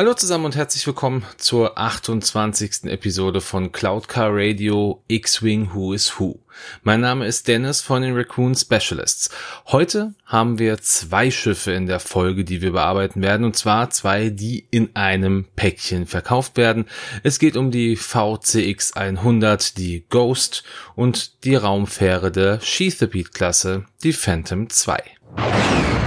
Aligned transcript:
Hallo 0.00 0.14
zusammen 0.14 0.46
und 0.46 0.56
herzlich 0.56 0.86
willkommen 0.86 1.26
zur 1.36 1.76
28. 1.78 2.84
Episode 2.84 3.42
von 3.42 3.70
Cloud 3.70 4.08
Car 4.08 4.30
Radio 4.32 5.04
X-Wing 5.08 5.74
Who 5.74 5.92
is 5.92 6.18
Who. 6.18 6.38
Mein 6.82 7.02
Name 7.02 7.26
ist 7.26 7.48
Dennis 7.48 7.82
von 7.82 8.00
den 8.00 8.16
Raccoon 8.16 8.54
Specialists. 8.54 9.28
Heute 9.66 10.14
haben 10.24 10.58
wir 10.58 10.78
zwei 10.78 11.30
Schiffe 11.30 11.72
in 11.72 11.84
der 11.84 12.00
Folge, 12.00 12.44
die 12.44 12.62
wir 12.62 12.72
bearbeiten 12.72 13.20
werden, 13.20 13.44
und 13.44 13.56
zwar 13.56 13.90
zwei, 13.90 14.30
die 14.30 14.66
in 14.70 14.96
einem 14.96 15.44
Päckchen 15.54 16.06
verkauft 16.06 16.56
werden. 16.56 16.86
Es 17.22 17.38
geht 17.38 17.58
um 17.58 17.70
die 17.70 17.96
VCX 17.96 18.94
100, 18.94 19.76
die 19.76 20.06
Ghost, 20.08 20.64
und 20.96 21.44
die 21.44 21.56
Raumfähre 21.56 22.32
der 22.32 22.58
Sheathapede-Klasse, 22.62 23.84
die 24.02 24.14
Phantom 24.14 24.70
2. 24.70 25.99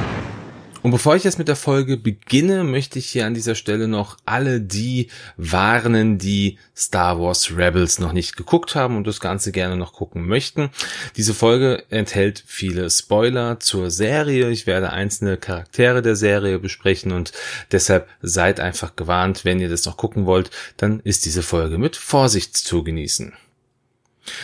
Und 0.84 0.92
bevor 0.92 1.16
ich 1.16 1.24
jetzt 1.24 1.40
mit 1.40 1.48
der 1.48 1.56
Folge 1.56 1.96
beginne, 1.96 2.66
möchte 2.66 3.00
ich 3.00 3.10
hier 3.10 3.26
an 3.26 3.34
dieser 3.34 3.56
Stelle 3.56 3.88
noch 3.88 4.18
alle 4.26 4.60
die 4.60 5.08
warnen, 5.38 6.18
die 6.18 6.60
Star 6.76 7.22
Wars 7.22 7.56
Rebels 7.56 8.00
noch 8.00 8.12
nicht 8.12 8.36
geguckt 8.36 8.76
haben 8.76 8.98
und 8.98 9.08
das 9.08 9.22
Ganze 9.22 9.54
gerne 9.54 9.78
noch 9.78 9.94
gucken 9.94 10.28
möchten. 10.28 10.72
Diese 11.16 11.34
Folge 11.34 11.86
enthält 11.90 12.44
viele 12.46 12.90
Spoiler 12.90 13.62
zur 13.62 13.92
Serie. 13.92 14.50
Ich 14.50 14.68
werde 14.68 14.92
einzelne 14.92 15.38
Charaktere 15.38 16.02
der 16.02 16.18
Serie 16.18 16.60
besprechen 16.60 17.14
und 17.14 17.32
deshalb 17.72 18.10
seid 18.22 18.60
einfach 18.60 18.98
gewarnt, 18.98 19.46
wenn 19.46 19.62
ihr 19.62 19.70
das 19.70 19.86
noch 19.86 19.96
gucken 19.96 20.26
wollt, 20.26 20.52
dann 20.76 21.00
ist 21.00 21.24
diese 21.26 21.44
Folge 21.44 21.78
mit 21.78 21.96
Vorsicht 21.96 22.58
zu 22.58 22.84
genießen. 22.84 23.32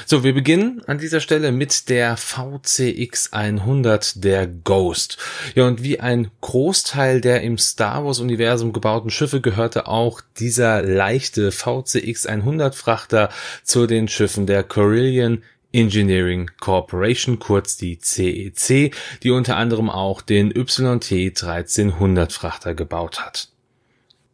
So, 0.06 0.24
wir 0.24 0.34
beginnen 0.34 0.82
an 0.88 0.98
dieser 0.98 1.22
Stelle 1.22 1.52
mit 1.52 1.90
der 1.90 2.18
VCX 2.18 3.32
100 3.32 4.24
der 4.24 4.48
Ghost. 4.48 5.18
Ja, 5.56 5.68
und 5.68 5.84
wie 5.84 6.00
ein 6.00 6.32
Großteil 6.42 7.22
der 7.22 7.42
im 7.42 7.58
Star 7.58 8.04
Wars 8.06 8.20
Universum 8.20 8.74
gebauten 8.74 9.10
Schiffe 9.10 9.40
gehörte 9.40 9.88
auch 9.88 10.22
dieser 10.38 10.82
leichte 10.82 11.52
VCX 11.52 12.26
100 12.26 12.76
Frachter 12.76 13.30
zu 13.64 13.88
den 13.88 14.08
Schiffen 14.08 14.48
der 14.48 14.64
Corellian 14.64 15.44
Engineering 15.72 16.50
Corporation, 16.60 17.38
kurz 17.38 17.78
die 17.78 18.00
CEC, 18.00 18.70
e 18.72 18.92
die 19.22 19.30
unter 19.30 19.56
anderem 19.56 19.90
auch 19.90 20.22
den 20.22 20.52
YT 20.52 21.12
1300 21.12 22.34
Frachter 22.34 22.74
gebaut 22.74 23.22
hat. 23.22 23.50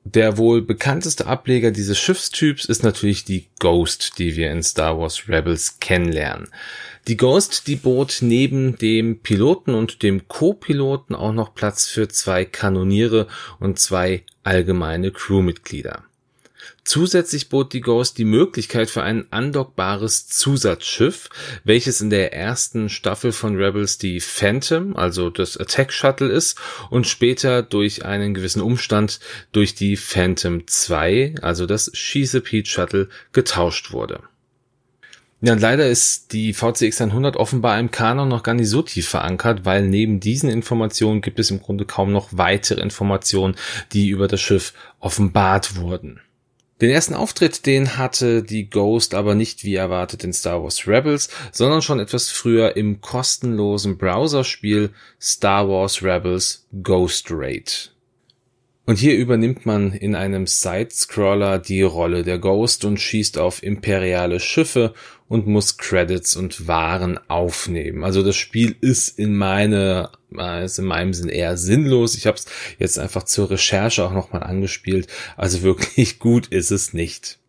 Der 0.07 0.37
wohl 0.37 0.61
bekannteste 0.61 1.25
Ableger 1.25 1.71
dieses 1.71 1.97
Schiffstyps 1.97 2.65
ist 2.65 2.83
natürlich 2.83 3.25
die 3.25 3.47
Ghost, 3.59 4.19
die 4.19 4.35
wir 4.35 4.51
in 4.51 4.61
Star 4.61 4.99
Wars 4.99 5.27
Rebels 5.27 5.79
kennenlernen. 5.79 6.47
Die 7.07 7.17
Ghost, 7.17 7.65
die 7.65 7.75
bot 7.75 8.19
neben 8.21 8.77
dem 8.77 9.19
Piloten 9.19 9.73
und 9.73 10.03
dem 10.03 10.27
Co-Piloten 10.27 11.15
auch 11.15 11.33
noch 11.33 11.55
Platz 11.55 11.87
für 11.87 12.07
zwei 12.07 12.45
Kanoniere 12.45 13.27
und 13.59 13.79
zwei 13.79 14.23
allgemeine 14.43 15.09
Crewmitglieder. 15.09 16.03
Zusätzlich 16.85 17.49
bot 17.49 17.73
die 17.73 17.81
Ghost 17.81 18.19
die 18.19 18.25
Möglichkeit 18.25 18.91
für 18.91 19.01
ein 19.01 19.25
andockbares 19.31 20.27
Zusatzschiff, 20.27 21.29
welches 21.63 21.99
in 21.99 22.11
der 22.11 22.31
ersten 22.31 22.89
Staffel 22.89 23.31
von 23.31 23.55
Rebels 23.55 23.97
die 23.97 24.19
Phantom, 24.19 24.95
also 24.95 25.31
das 25.31 25.57
Attack 25.57 25.91
Shuttle 25.91 26.29
ist 26.29 26.59
und 26.91 27.07
später 27.07 27.63
durch 27.63 28.05
einen 28.05 28.35
gewissen 28.35 28.61
Umstand 28.61 29.19
durch 29.51 29.73
die 29.73 29.97
Phantom 29.97 30.67
2, 30.67 31.35
also 31.41 31.65
das 31.65 31.91
Chesapeake 31.91 32.67
Shuttle, 32.67 33.09
getauscht 33.33 33.91
wurde. 33.91 34.21
Ja, 35.41 35.55
leider 35.55 35.87
ist 35.87 36.33
die 36.33 36.53
VCX 36.53 37.01
100 37.01 37.35
offenbar 37.35 37.79
im 37.79 37.89
Kanon 37.89 38.29
noch 38.29 38.43
gar 38.43 38.53
nicht 38.53 38.69
so 38.69 38.83
tief 38.83 39.09
verankert, 39.09 39.65
weil 39.65 39.87
neben 39.87 40.19
diesen 40.19 40.49
Informationen 40.51 41.21
gibt 41.21 41.39
es 41.39 41.49
im 41.49 41.61
Grunde 41.61 41.85
kaum 41.85 42.11
noch 42.11 42.29
weitere 42.31 42.81
Informationen, 42.81 43.55
die 43.91 44.09
über 44.09 44.27
das 44.27 44.41
Schiff 44.41 44.73
offenbart 44.99 45.77
wurden. 45.77 46.21
Den 46.81 46.89
ersten 46.89 47.13
Auftritt, 47.13 47.65
den 47.65 47.97
hatte 47.97 48.43
die 48.43 48.69
Ghost 48.69 49.13
aber 49.13 49.33
nicht 49.33 49.63
wie 49.63 49.75
erwartet 49.75 50.25
in 50.25 50.33
Star 50.33 50.61
Wars 50.61 50.87
Rebels, 50.87 51.29
sondern 51.53 51.81
schon 51.81 52.01
etwas 52.01 52.29
früher 52.31 52.75
im 52.75 52.99
kostenlosen 52.99 53.97
Browserspiel 53.97 54.89
Star 55.21 55.69
Wars 55.69 56.03
Rebels 56.03 56.67
Ghost 56.83 57.27
Raid. 57.29 57.93
Und 58.85 58.99
hier 58.99 59.15
übernimmt 59.15 59.65
man 59.65 59.93
in 59.93 60.15
einem 60.15 60.45
Side-Scroller 60.45 61.59
die 61.59 61.81
Rolle 61.81 62.23
der 62.23 62.37
Ghost 62.37 62.85
und 62.85 62.99
schießt 62.99 63.39
auf 63.39 63.63
imperiale 63.63 64.39
Schiffe 64.39 64.93
und 65.27 65.47
muss 65.47 65.77
Credits 65.77 66.35
und 66.35 66.67
Waren 66.67 67.19
aufnehmen. 67.29 68.03
Also 68.03 68.23
das 68.23 68.35
Spiel 68.35 68.75
ist 68.81 69.17
in 69.17 69.35
meine, 69.35 70.11
äh, 70.37 70.65
ist 70.65 70.79
in 70.79 70.85
meinem 70.85 71.13
Sinn 71.13 71.29
eher 71.29 71.57
sinnlos. 71.57 72.15
Ich 72.15 72.27
habe 72.27 72.37
es 72.37 72.45
jetzt 72.77 72.99
einfach 72.99 73.23
zur 73.23 73.49
Recherche 73.49 74.03
auch 74.05 74.13
nochmal 74.13 74.43
angespielt. 74.43 75.07
Also 75.35 75.63
wirklich 75.63 76.19
gut 76.19 76.47
ist 76.47 76.71
es 76.71 76.93
nicht. 76.93 77.39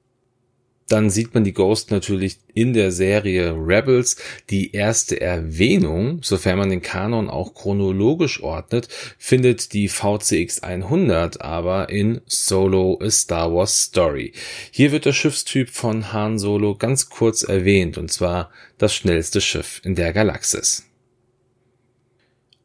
Dann 0.89 1.11
sieht 1.11 1.35
man 1.35 1.43
die 1.43 1.53
Ghost 1.53 1.91
natürlich 1.91 2.39
in 2.55 2.73
der 2.73 2.93
Serie 2.93 3.53
Rebels. 3.53 4.17
Die 4.51 4.73
erste 4.73 5.21
Erwähnung, 5.21 6.21
sofern 6.23 6.59
man 6.59 6.71
den 6.71 6.83
Kanon 6.83 7.29
auch 7.29 7.55
chronologisch 7.55 8.43
ordnet, 8.43 8.89
findet 9.19 9.73
die 9.73 9.89
VCX 9.89 10.63
100 10.63 11.41
aber 11.41 11.91
in 11.91 12.21
Solo 12.27 12.99
A 13.03 13.11
Star 13.11 13.53
Wars 13.53 13.83
Story. 13.83 14.33
Hier 14.71 14.93
wird 14.93 15.07
der 15.07 15.13
Schiffstyp 15.13 15.71
von 15.71 16.13
Han 16.13 16.39
Solo 16.39 16.77
ganz 16.77 17.09
kurz 17.11 17.43
erwähnt, 17.43 17.99
und 17.99 18.13
zwar 18.13 18.51
das 18.79 18.95
schnellste 18.95 19.41
Schiff 19.41 19.81
in 19.85 19.97
der 19.97 20.13
Galaxis. 20.13 20.86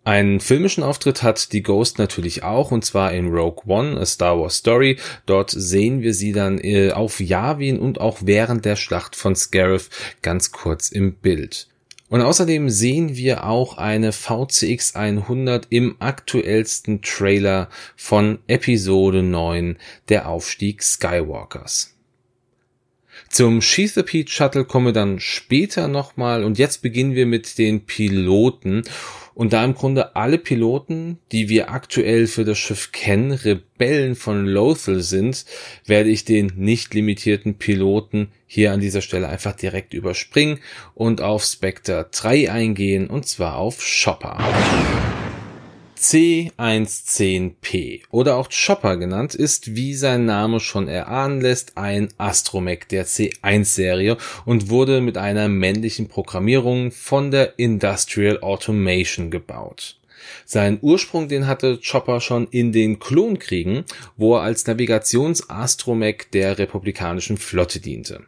Einen 0.03 0.39
filmischen 0.39 0.83
Auftritt 0.83 1.21
hat 1.21 1.53
die 1.53 1.61
Ghost 1.61 1.99
natürlich 1.99 2.41
auch, 2.41 2.71
und 2.71 2.83
zwar 2.83 3.13
in 3.13 3.27
Rogue 3.27 3.63
One, 3.67 3.99
A 3.99 4.05
Star 4.05 4.39
Wars 4.39 4.55
Story. 4.55 4.97
Dort 5.27 5.51
sehen 5.51 6.01
wir 6.01 6.15
sie 6.15 6.31
dann 6.31 6.57
äh, 6.57 6.91
auf 6.91 7.19
Yavin 7.19 7.79
und 7.79 8.01
auch 8.01 8.17
während 8.21 8.65
der 8.65 8.75
Schlacht 8.75 9.15
von 9.15 9.35
Scarif 9.35 9.89
ganz 10.23 10.51
kurz 10.51 10.89
im 10.89 11.13
Bild. 11.13 11.67
Und 12.09 12.21
außerdem 12.21 12.69
sehen 12.69 13.15
wir 13.15 13.45
auch 13.45 13.77
eine 13.77 14.11
VCX 14.11 14.95
100 14.95 15.67
im 15.69 15.95
aktuellsten 15.99 17.03
Trailer 17.03 17.69
von 17.95 18.39
Episode 18.47 19.21
9, 19.21 19.77
der 20.09 20.27
Aufstieg 20.27 20.81
Skywalkers. 20.81 21.95
Zum 23.31 23.61
Sheath 23.61 23.93
the 23.93 24.03
Pete 24.03 24.29
Shuttle 24.29 24.65
kommen 24.65 24.87
wir 24.87 24.93
dann 24.93 25.21
später 25.21 25.87
nochmal 25.87 26.43
und 26.43 26.59
jetzt 26.59 26.81
beginnen 26.81 27.15
wir 27.15 27.25
mit 27.25 27.57
den 27.57 27.85
Piloten 27.85 28.83
und 29.33 29.53
da 29.53 29.63
im 29.63 29.73
Grunde 29.73 30.17
alle 30.17 30.37
Piloten, 30.37 31.17
die 31.31 31.47
wir 31.47 31.71
aktuell 31.71 32.27
für 32.27 32.43
das 32.43 32.57
Schiff 32.57 32.91
kennen, 32.91 33.31
Rebellen 33.31 34.15
von 34.15 34.45
Lothal 34.45 34.99
sind, 34.99 35.45
werde 35.85 36.09
ich 36.09 36.25
den 36.25 36.51
nicht 36.57 36.93
limitierten 36.93 37.55
Piloten 37.55 38.33
hier 38.47 38.73
an 38.73 38.81
dieser 38.81 39.01
Stelle 39.01 39.29
einfach 39.29 39.53
direkt 39.53 39.93
überspringen 39.93 40.59
und 40.93 41.21
auf 41.21 41.45
Spectre 41.45 42.09
3 42.11 42.51
eingehen 42.51 43.07
und 43.07 43.29
zwar 43.29 43.55
auf 43.55 43.81
Chopper. 43.81 44.39
C110P 46.01 48.01
oder 48.09 48.37
auch 48.37 48.49
Chopper 48.49 48.97
genannt 48.97 49.35
ist, 49.35 49.75
wie 49.75 49.93
sein 49.93 50.25
Name 50.25 50.59
schon 50.59 50.87
erahnen 50.87 51.41
lässt, 51.41 51.77
ein 51.77 52.09
Astromech 52.17 52.87
der 52.89 53.05
C1-Serie 53.05 54.17
und 54.45 54.69
wurde 54.69 54.99
mit 54.99 55.19
einer 55.19 55.47
männlichen 55.47 56.07
Programmierung 56.07 56.91
von 56.91 57.29
der 57.29 57.59
Industrial 57.59 58.41
Automation 58.41 59.29
gebaut. 59.29 59.99
Seinen 60.45 60.79
Ursprung, 60.81 61.27
den 61.27 61.45
hatte 61.45 61.79
Chopper 61.79 62.19
schon 62.19 62.47
in 62.47 62.71
den 62.71 62.97
Klonkriegen, 62.99 63.85
wo 64.17 64.37
er 64.37 64.41
als 64.41 64.65
Navigations-Astromech 64.65 66.29
der 66.33 66.57
republikanischen 66.57 67.37
Flotte 67.37 67.79
diente. 67.79 68.23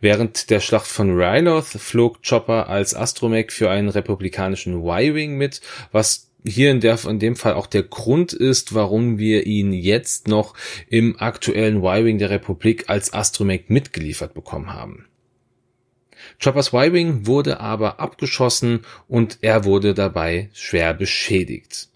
Während 0.00 0.50
der 0.50 0.60
Schlacht 0.60 0.86
von 0.86 1.18
Ryloth 1.18 1.66
flog 1.66 2.22
Chopper 2.22 2.68
als 2.68 2.94
Astromech 2.94 3.50
für 3.50 3.70
einen 3.70 3.88
republikanischen 3.88 4.84
Y-Wing 4.84 5.36
mit, 5.36 5.60
was 5.90 6.27
hier 6.44 6.70
in, 6.70 6.80
der, 6.80 6.98
in 7.04 7.18
dem 7.18 7.36
Fall 7.36 7.54
auch 7.54 7.66
der 7.66 7.82
Grund 7.82 8.32
ist, 8.32 8.74
warum 8.74 9.18
wir 9.18 9.46
ihn 9.46 9.72
jetzt 9.72 10.28
noch 10.28 10.54
im 10.88 11.20
aktuellen 11.20 11.78
Y-Wing 11.78 12.18
der 12.18 12.30
Republik 12.30 12.88
als 12.88 13.12
Astromech 13.12 13.64
mitgeliefert 13.68 14.34
bekommen 14.34 14.72
haben. 14.72 15.06
Choppers 16.42 16.72
Y-Wing 16.72 17.26
wurde 17.26 17.60
aber 17.60 18.00
abgeschossen 18.00 18.80
und 19.08 19.38
er 19.40 19.64
wurde 19.64 19.94
dabei 19.94 20.50
schwer 20.52 20.94
beschädigt. 20.94 21.88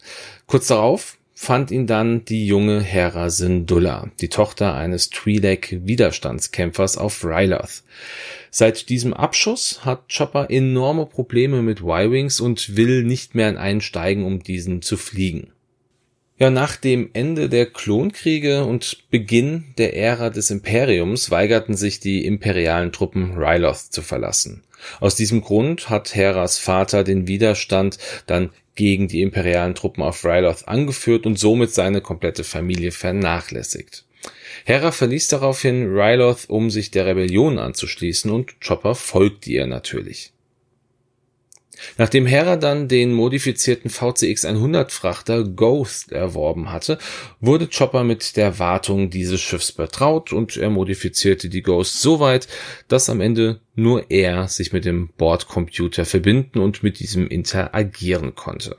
Kurz 0.46 0.66
darauf 0.66 1.18
fand 1.42 1.72
ihn 1.72 1.88
dann 1.88 2.24
die 2.24 2.46
junge 2.46 2.80
Hera 2.80 3.28
Syndulla, 3.28 4.12
die 4.20 4.28
Tochter 4.28 4.76
eines 4.76 5.10
Twi'lek-Widerstandskämpfers 5.10 6.96
auf 6.96 7.24
Ryloth. 7.24 7.82
Seit 8.52 8.88
diesem 8.88 9.12
Abschuss 9.12 9.84
hat 9.84 10.04
Chopper 10.16 10.50
enorme 10.50 11.04
Probleme 11.04 11.60
mit 11.60 11.80
Y-Wings 11.80 12.38
und 12.38 12.76
will 12.76 13.02
nicht 13.02 13.34
mehr 13.34 13.48
in 13.48 13.56
einen 13.56 13.80
steigen, 13.80 14.24
um 14.24 14.44
diesen 14.44 14.82
zu 14.82 14.96
fliegen. 14.96 15.50
Ja, 16.38 16.50
nach 16.50 16.76
dem 16.76 17.10
Ende 17.12 17.48
der 17.48 17.66
Klonkriege 17.66 18.64
und 18.64 19.10
Beginn 19.10 19.64
der 19.78 19.96
Ära 19.96 20.30
des 20.30 20.48
Imperiums 20.50 21.32
weigerten 21.32 21.74
sich 21.74 21.98
die 21.98 22.24
imperialen 22.24 22.92
Truppen 22.92 23.32
Ryloth 23.36 23.90
zu 23.90 24.02
verlassen. 24.02 24.62
Aus 25.00 25.14
diesem 25.14 25.42
Grund 25.42 25.90
hat 25.90 26.14
Heras 26.14 26.58
Vater 26.58 27.04
den 27.04 27.26
Widerstand 27.26 27.98
dann 28.26 28.50
gegen 28.74 29.08
die 29.08 29.22
imperialen 29.22 29.74
Truppen 29.74 30.02
auf 30.02 30.24
Ryloth 30.24 30.66
angeführt 30.66 31.26
und 31.26 31.38
somit 31.38 31.72
seine 31.72 32.00
komplette 32.00 32.44
Familie 32.44 32.92
vernachlässigt. 32.92 34.04
Hera 34.64 34.92
verließ 34.92 35.28
daraufhin 35.28 35.86
Ryloth, 35.86 36.48
um 36.48 36.70
sich 36.70 36.90
der 36.90 37.06
Rebellion 37.06 37.58
anzuschließen 37.58 38.30
und 38.30 38.60
Chopper 38.60 38.94
folgte 38.94 39.50
ihr 39.50 39.66
natürlich. 39.66 40.31
Nachdem 41.98 42.26
Hera 42.26 42.56
dann 42.56 42.88
den 42.88 43.12
modifizierten 43.12 43.90
VCX 43.90 44.44
100 44.44 44.92
Frachter 44.92 45.44
Ghost 45.44 46.12
erworben 46.12 46.72
hatte, 46.72 46.98
wurde 47.40 47.68
Chopper 47.68 48.04
mit 48.04 48.36
der 48.36 48.58
Wartung 48.58 49.10
dieses 49.10 49.40
Schiffs 49.40 49.72
betraut 49.72 50.32
und 50.32 50.56
er 50.56 50.70
modifizierte 50.70 51.48
die 51.48 51.62
Ghost 51.62 52.00
so 52.00 52.20
weit, 52.20 52.48
dass 52.88 53.10
am 53.10 53.20
Ende 53.20 53.60
nur 53.74 54.10
er 54.10 54.48
sich 54.48 54.72
mit 54.72 54.84
dem 54.84 55.08
Bordcomputer 55.16 56.04
verbinden 56.04 56.58
und 56.58 56.82
mit 56.82 56.98
diesem 56.98 57.28
interagieren 57.28 58.34
konnte. 58.34 58.76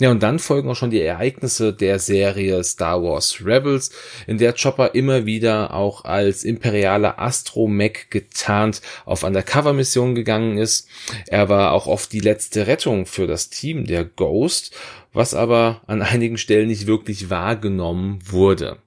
Ja, 0.00 0.10
und 0.10 0.24
dann 0.24 0.40
folgen 0.40 0.68
auch 0.68 0.74
schon 0.74 0.90
die 0.90 1.00
Ereignisse 1.00 1.72
der 1.72 2.00
Serie 2.00 2.64
Star 2.64 3.00
Wars 3.04 3.38
Rebels, 3.44 3.92
in 4.26 4.38
der 4.38 4.52
Chopper 4.52 4.96
immer 4.96 5.24
wieder 5.24 5.72
auch 5.72 6.04
als 6.04 6.42
imperialer 6.42 7.20
Astromech 7.20 8.10
getarnt 8.10 8.82
auf 9.04 9.22
Undercover-Missionen 9.22 10.16
gegangen 10.16 10.58
ist. 10.58 10.88
Er 11.28 11.48
war 11.48 11.70
auch 11.70 11.86
oft 11.86 12.12
die 12.12 12.18
letzte 12.18 12.66
Rettung 12.66 13.06
für 13.06 13.28
das 13.28 13.50
Team 13.50 13.86
der 13.86 14.04
Ghost, 14.04 14.74
was 15.12 15.32
aber 15.32 15.82
an 15.86 16.02
einigen 16.02 16.38
Stellen 16.38 16.66
nicht 16.66 16.88
wirklich 16.88 17.30
wahrgenommen 17.30 18.18
wurde. 18.24 18.78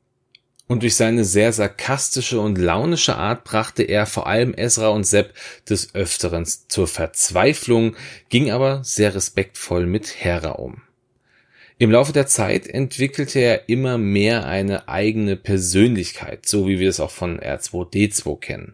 Und 0.68 0.84
durch 0.84 0.96
seine 0.98 1.24
sehr 1.24 1.54
sarkastische 1.54 2.42
und 2.42 2.58
launische 2.58 3.16
Art 3.16 3.46
brachte 3.46 3.84
er 3.84 4.08
vor 4.08 4.28
allem 4.28 4.54
Ezra 4.54 4.90
und 4.90 5.06
Sepp 5.06 5.34
des 5.70 5.96
Öfteren 5.96 6.46
zur 6.46 6.88
Verzweiflung, 6.90 7.96
ging 8.28 8.52
aber 8.52 8.84
sehr 8.84 9.16
respektvoll 9.16 9.86
mit 9.86 10.14
Hera 10.22 10.50
um. 10.50 10.82
Im 11.80 11.92
Laufe 11.92 12.12
der 12.12 12.26
Zeit 12.26 12.66
entwickelte 12.66 13.40
er 13.40 13.70
immer 13.70 14.00
mehr 14.00 14.48
eine 14.48 14.88
eigene 14.88 15.36
Persönlichkeit, 15.36 16.48
so 16.48 16.68
wie 16.68 16.80
wir 16.80 16.90
es 16.90 17.00
auch 17.00 17.12
von 17.12 17.40
R2D2 17.40 18.40
kennen. 18.40 18.74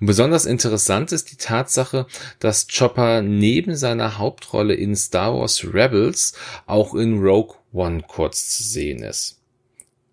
Und 0.00 0.06
besonders 0.06 0.44
interessant 0.44 1.12
ist 1.12 1.30
die 1.30 1.36
Tatsache, 1.36 2.06
dass 2.40 2.66
Chopper 2.68 3.22
neben 3.22 3.74
seiner 3.74 4.18
Hauptrolle 4.18 4.74
in 4.74 4.94
Star 4.96 5.34
Wars 5.34 5.64
Rebels 5.72 6.34
auch 6.66 6.94
in 6.94 7.20
Rogue 7.20 7.56
One 7.72 8.02
kurz 8.06 8.50
zu 8.50 8.64
sehen 8.64 9.02
ist. 9.02 9.41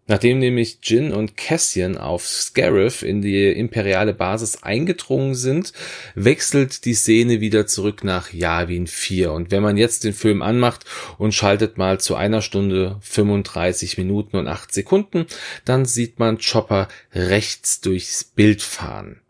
Nachdem 0.10 0.40
nämlich 0.40 0.80
Jin 0.82 1.14
und 1.14 1.38
Cassian 1.38 1.96
auf 1.96 2.28
Scarif 2.28 3.04
in 3.04 3.22
die 3.22 3.52
imperiale 3.52 4.16
Basis 4.16 4.64
eingedrungen 4.64 5.36
sind, 5.36 5.72
wechselt 6.16 6.86
die 6.86 6.96
Szene 6.96 7.42
wieder 7.42 7.68
zurück 7.68 8.04
nach 8.04 8.34
Yavin 8.34 8.88
4. 8.88 9.32
Und 9.32 9.52
wenn 9.52 9.62
man 9.62 9.78
jetzt 9.78 10.04
den 10.04 10.14
Film 10.14 10.42
anmacht 10.42 10.84
und 11.20 11.36
schaltet 11.36 11.78
mal 11.78 12.00
zu 12.00 12.16
einer 12.16 12.42
Stunde 12.42 12.98
35 13.02 14.00
Minuten 14.00 14.38
und 14.38 14.48
8 14.48 14.74
Sekunden, 14.74 15.28
dann 15.64 15.86
sieht 15.86 16.18
man 16.18 16.40
Chopper 16.40 16.88
rechts 17.14 17.80
durchs 17.80 18.24
Bild 18.24 18.64
fahren. 18.64 19.22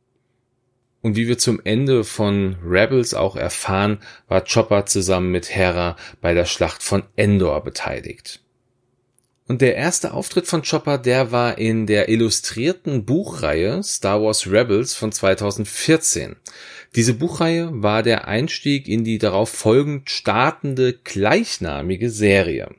Und 1.01 1.17
wie 1.17 1.27
wir 1.27 1.37
zum 1.37 1.59
Ende 1.61 2.05
von 2.05 2.55
Rebels 2.65 3.13
auch 3.13 3.35
erfahren, 3.35 3.99
war 4.29 4.45
Chopper 4.45 4.85
zusammen 4.85 5.29
mit 5.29 5.53
Hera 5.53 5.97
bei 6.21 6.33
der 6.33 6.45
Schlacht 6.45 6.83
von 6.83 7.03
Endor 7.17 7.61
beteiligt. 7.65 8.39
Und 9.49 9.61
der 9.61 9.75
erste 9.75 10.13
Auftritt 10.13 10.45
von 10.45 10.61
Chopper, 10.61 10.99
der 10.99 11.31
war 11.31 11.57
in 11.57 11.87
der 11.87 12.07
illustrierten 12.07 13.03
Buchreihe 13.03 13.81
Star 13.81 14.21
Wars 14.21 14.45
Rebels 14.45 14.93
von 14.93 15.11
2014. 15.11 16.35
Diese 16.95 17.15
Buchreihe 17.15 17.69
war 17.71 18.03
der 18.03 18.27
Einstieg 18.27 18.87
in 18.87 19.03
die 19.03 19.17
darauf 19.17 19.49
folgend 19.49 20.11
startende 20.11 20.93
gleichnamige 20.93 22.11
Serie. 22.11 22.69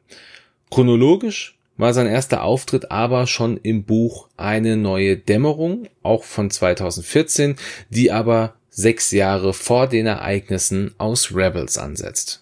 Chronologisch 0.70 1.58
war 1.76 1.92
sein 1.92 2.06
erster 2.06 2.44
Auftritt 2.44 2.92
aber 2.92 3.26
schon 3.26 3.56
im 3.56 3.82
Buch 3.82 4.28
Eine 4.36 4.76
neue 4.76 5.16
Dämmerung, 5.16 5.88
auch 6.04 6.22
von 6.22 6.52
2014, 6.52 7.56
die 7.88 8.12
aber 8.12 8.54
sechs 8.68 9.10
Jahre 9.10 9.54
vor 9.54 9.88
den 9.88 10.06
Ereignissen 10.06 10.94
aus 10.98 11.34
Rebels 11.34 11.78
ansetzt. 11.78 12.39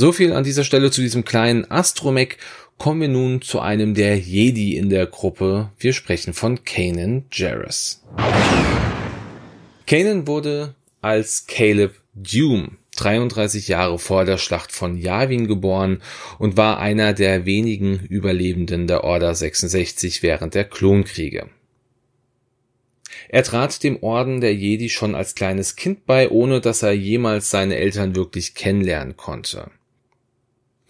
So 0.00 0.12
viel 0.12 0.32
an 0.32 0.44
dieser 0.44 0.64
Stelle 0.64 0.90
zu 0.90 1.02
diesem 1.02 1.26
kleinen 1.26 1.70
Astromech. 1.70 2.38
Kommen 2.78 3.02
wir 3.02 3.08
nun 3.08 3.42
zu 3.42 3.60
einem 3.60 3.92
der 3.92 4.18
Jedi 4.18 4.78
in 4.78 4.88
der 4.88 5.04
Gruppe. 5.04 5.72
Wir 5.78 5.92
sprechen 5.92 6.32
von 6.32 6.64
Kanan 6.64 7.26
Jarrus. 7.30 8.02
Kanan 9.86 10.26
wurde 10.26 10.74
als 11.02 11.46
Caleb 11.46 11.96
Dume 12.14 12.70
33 12.96 13.68
Jahre 13.68 13.98
vor 13.98 14.24
der 14.24 14.38
Schlacht 14.38 14.72
von 14.72 14.96
Yavin 14.96 15.46
geboren 15.46 16.00
und 16.38 16.56
war 16.56 16.78
einer 16.78 17.12
der 17.12 17.44
wenigen 17.44 17.98
Überlebenden 17.98 18.86
der 18.86 19.04
Order 19.04 19.34
66 19.34 20.22
während 20.22 20.54
der 20.54 20.64
Klonkriege. 20.64 21.50
Er 23.28 23.42
trat 23.42 23.82
dem 23.82 24.02
Orden 24.02 24.40
der 24.40 24.54
Jedi 24.54 24.88
schon 24.88 25.14
als 25.14 25.34
kleines 25.34 25.76
Kind 25.76 26.06
bei, 26.06 26.30
ohne 26.30 26.62
dass 26.62 26.82
er 26.82 26.92
jemals 26.92 27.50
seine 27.50 27.76
Eltern 27.76 28.16
wirklich 28.16 28.54
kennenlernen 28.54 29.18
konnte. 29.18 29.70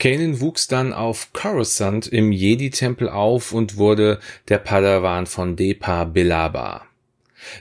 Kanan 0.00 0.41
wuchs 0.41 0.67
dann 0.67 0.94
auf 0.94 1.35
Coruscant 1.35 2.06
im 2.06 2.32
Jedi-Tempel 2.32 3.11
auf 3.11 3.52
und 3.52 3.76
wurde 3.76 4.19
der 4.49 4.56
Padawan 4.56 5.26
von 5.26 5.56
Depa 5.56 6.05
Billaba. 6.05 6.87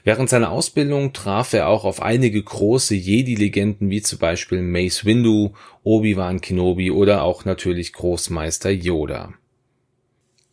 Während 0.05 0.29
seiner 0.29 0.49
Ausbildung 0.49 1.11
traf 1.11 1.51
er 1.51 1.67
auch 1.67 1.83
auf 1.83 2.01
einige 2.01 2.41
große 2.41 2.95
Jedi-Legenden 2.95 3.89
wie 3.89 4.01
zum 4.01 4.19
Beispiel 4.19 4.61
Mace 4.61 5.03
Windu, 5.03 5.51
Obi-Wan 5.83 6.39
Kenobi 6.39 6.91
oder 6.91 7.23
auch 7.23 7.43
natürlich 7.43 7.91
Großmeister 7.91 8.69
Yoda. 8.69 9.33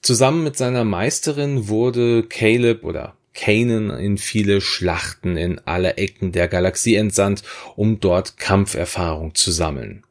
Zusammen 0.02 0.42
mit 0.42 0.56
seiner 0.56 0.84
Meisterin 0.84 1.68
wurde 1.68 2.24
Caleb 2.24 2.82
oder 2.82 3.14
Kanan 3.32 3.90
in 3.90 4.18
viele 4.18 4.60
Schlachten 4.60 5.36
in 5.36 5.60
alle 5.60 5.98
Ecken 5.98 6.32
der 6.32 6.48
Galaxie 6.48 6.96
entsandt, 6.96 7.44
um 7.76 8.00
dort 8.00 8.38
Kampferfahrung 8.38 9.36
zu 9.36 9.52
sammeln. 9.52 10.02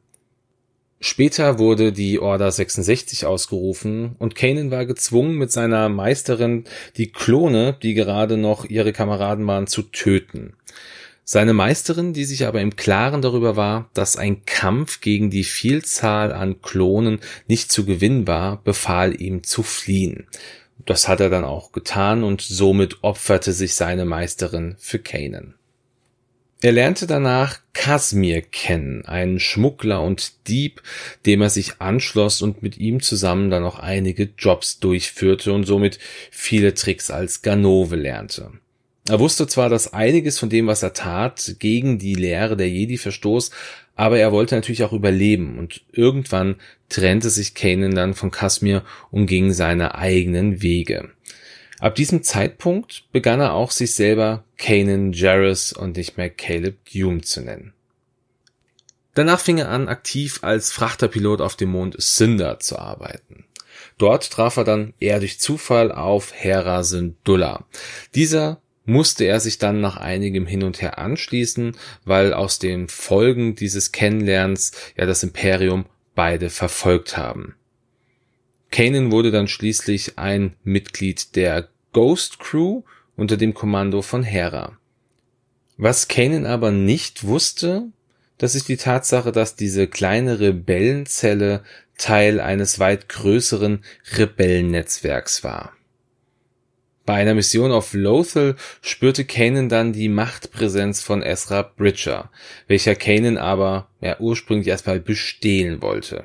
Später 0.98 1.58
wurde 1.58 1.92
die 1.92 2.18
Order 2.20 2.50
66 2.50 3.26
ausgerufen 3.26 4.16
und 4.18 4.34
Kanan 4.34 4.70
war 4.70 4.86
gezwungen, 4.86 5.36
mit 5.36 5.52
seiner 5.52 5.88
Meisterin 5.90 6.64
die 6.96 7.12
Klone, 7.12 7.76
die 7.82 7.94
gerade 7.94 8.38
noch 8.38 8.64
ihre 8.64 8.92
Kameraden 8.92 9.46
waren, 9.46 9.66
zu 9.66 9.82
töten. 9.82 10.54
Seine 11.22 11.52
Meisterin, 11.52 12.12
die 12.12 12.24
sich 12.24 12.46
aber 12.46 12.60
im 12.60 12.76
Klaren 12.76 13.20
darüber 13.20 13.56
war, 13.56 13.90
dass 13.94 14.16
ein 14.16 14.44
Kampf 14.46 15.00
gegen 15.00 15.28
die 15.28 15.44
Vielzahl 15.44 16.32
an 16.32 16.62
Klonen 16.62 17.18
nicht 17.48 17.70
zu 17.70 17.84
gewinnen 17.84 18.26
war, 18.26 18.62
befahl 18.62 19.20
ihm 19.20 19.42
zu 19.42 19.62
fliehen. 19.64 20.28
Das 20.86 21.08
hat 21.08 21.20
er 21.20 21.28
dann 21.28 21.44
auch 21.44 21.72
getan 21.72 22.22
und 22.22 22.42
somit 22.42 23.02
opferte 23.02 23.52
sich 23.52 23.74
seine 23.74 24.04
Meisterin 24.04 24.76
für 24.78 25.00
Kanan. 25.00 25.54
Er 26.62 26.72
lernte 26.72 27.06
danach 27.06 27.58
Kasmir 27.74 28.40
kennen, 28.40 29.04
einen 29.04 29.38
Schmuggler 29.38 30.02
und 30.02 30.48
Dieb, 30.48 30.82
dem 31.26 31.42
er 31.42 31.50
sich 31.50 31.80
anschloss 31.80 32.40
und 32.40 32.62
mit 32.62 32.78
ihm 32.78 33.02
zusammen 33.02 33.50
dann 33.50 33.62
auch 33.62 33.78
einige 33.78 34.30
Jobs 34.38 34.78
durchführte 34.78 35.52
und 35.52 35.64
somit 35.64 35.98
viele 36.30 36.72
Tricks 36.72 37.10
als 37.10 37.42
Ganove 37.42 37.96
lernte. 37.96 38.52
Er 39.08 39.20
wusste 39.20 39.46
zwar, 39.46 39.68
dass 39.68 39.92
einiges 39.92 40.38
von 40.38 40.48
dem, 40.48 40.66
was 40.66 40.82
er 40.82 40.94
tat, 40.94 41.56
gegen 41.58 41.98
die 41.98 42.14
Lehre 42.14 42.56
der 42.56 42.68
Jedi 42.68 42.96
verstoß, 42.96 43.50
aber 43.94 44.18
er 44.18 44.32
wollte 44.32 44.54
natürlich 44.54 44.82
auch 44.82 44.92
überleben 44.92 45.58
und 45.58 45.82
irgendwann 45.92 46.56
trennte 46.88 47.30
sich 47.30 47.54
Kanan 47.54 47.94
dann 47.94 48.14
von 48.14 48.30
Kasmir 48.30 48.82
und 49.10 49.26
ging 49.26 49.52
seine 49.52 49.94
eigenen 49.94 50.62
Wege. 50.62 51.10
Ab 51.78 51.94
diesem 51.94 52.22
Zeitpunkt 52.22 53.04
begann 53.12 53.40
er 53.40 53.52
auch 53.52 53.70
sich 53.70 53.94
selber 53.94 54.44
Kanan 54.56 55.12
Jarrus 55.12 55.72
und 55.72 55.96
nicht 55.96 56.16
mehr 56.16 56.30
Caleb 56.30 56.78
Hume 56.92 57.20
zu 57.20 57.42
nennen. 57.42 57.74
Danach 59.14 59.40
fing 59.40 59.58
er 59.58 59.70
an, 59.70 59.88
aktiv 59.88 60.40
als 60.42 60.72
Frachterpilot 60.72 61.40
auf 61.40 61.56
dem 61.56 61.70
Mond 61.70 61.96
Cinder 62.00 62.60
zu 62.60 62.78
arbeiten. 62.78 63.44
Dort 63.98 64.30
traf 64.30 64.56
er 64.58 64.64
dann 64.64 64.92
eher 65.00 65.20
durch 65.20 65.40
Zufall 65.40 65.90
auf 65.90 66.32
Hera 66.34 66.82
Syndulla. 66.82 67.64
Dieser 68.14 68.60
musste 68.84 69.24
er 69.24 69.40
sich 69.40 69.58
dann 69.58 69.80
nach 69.80 69.96
einigem 69.96 70.46
Hin 70.46 70.62
und 70.62 70.80
Her 70.80 70.98
anschließen, 70.98 71.76
weil 72.04 72.32
aus 72.32 72.58
den 72.58 72.88
Folgen 72.88 73.54
dieses 73.54 73.92
Kennenlernens 73.92 74.72
ja 74.96 75.06
das 75.06 75.22
Imperium 75.22 75.86
beide 76.14 76.50
verfolgt 76.50 77.16
haben. 77.16 77.56
Kanan 78.70 79.10
wurde 79.10 79.30
dann 79.30 79.48
schließlich 79.48 80.18
ein 80.18 80.54
Mitglied 80.64 81.36
der 81.36 81.68
Ghost 81.92 82.38
Crew 82.38 82.82
unter 83.16 83.36
dem 83.36 83.54
Kommando 83.54 84.02
von 84.02 84.22
Hera. 84.22 84.78
Was 85.76 86.08
Kanan 86.08 86.46
aber 86.46 86.70
nicht 86.70 87.24
wusste, 87.24 87.88
das 88.38 88.54
ist 88.54 88.68
die 88.68 88.76
Tatsache, 88.76 89.32
dass 89.32 89.56
diese 89.56 89.86
kleine 89.86 90.40
Rebellenzelle 90.40 91.62
Teil 91.96 92.40
eines 92.40 92.78
weit 92.78 93.08
größeren 93.08 93.82
Rebellennetzwerks 94.16 95.42
war. 95.42 95.72
Bei 97.06 97.14
einer 97.14 97.34
Mission 97.34 97.70
auf 97.70 97.94
Lothal 97.94 98.56
spürte 98.82 99.24
Kanan 99.24 99.68
dann 99.68 99.92
die 99.92 100.08
Machtpräsenz 100.08 101.02
von 101.02 101.22
Ezra 101.22 101.62
Bridger, 101.62 102.30
welcher 102.66 102.96
Kanan 102.96 103.38
aber 103.38 103.88
ja, 104.00 104.18
ursprünglich 104.18 104.66
erstmal 104.66 104.98
bestehlen 104.98 105.80
wollte. 105.80 106.24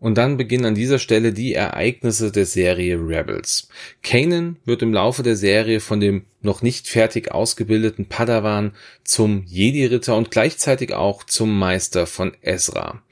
Und 0.00 0.16
dann 0.16 0.38
beginnen 0.38 0.64
an 0.64 0.74
dieser 0.74 0.98
Stelle 0.98 1.32
die 1.34 1.52
Ereignisse 1.52 2.32
der 2.32 2.46
Serie 2.46 2.96
Rebels. 2.96 3.68
Kanan 4.02 4.56
wird 4.64 4.80
im 4.80 4.94
Laufe 4.94 5.22
der 5.22 5.36
Serie 5.36 5.80
von 5.80 6.00
dem 6.00 6.24
noch 6.40 6.62
nicht 6.62 6.88
fertig 6.88 7.32
ausgebildeten 7.32 8.06
Padawan 8.06 8.72
zum 9.04 9.44
Jedi-Ritter 9.46 10.16
und 10.16 10.30
gleichzeitig 10.30 10.94
auch 10.94 11.24
zum 11.24 11.56
Meister 11.58 12.06
von 12.06 12.32
Ezra. 12.40 13.02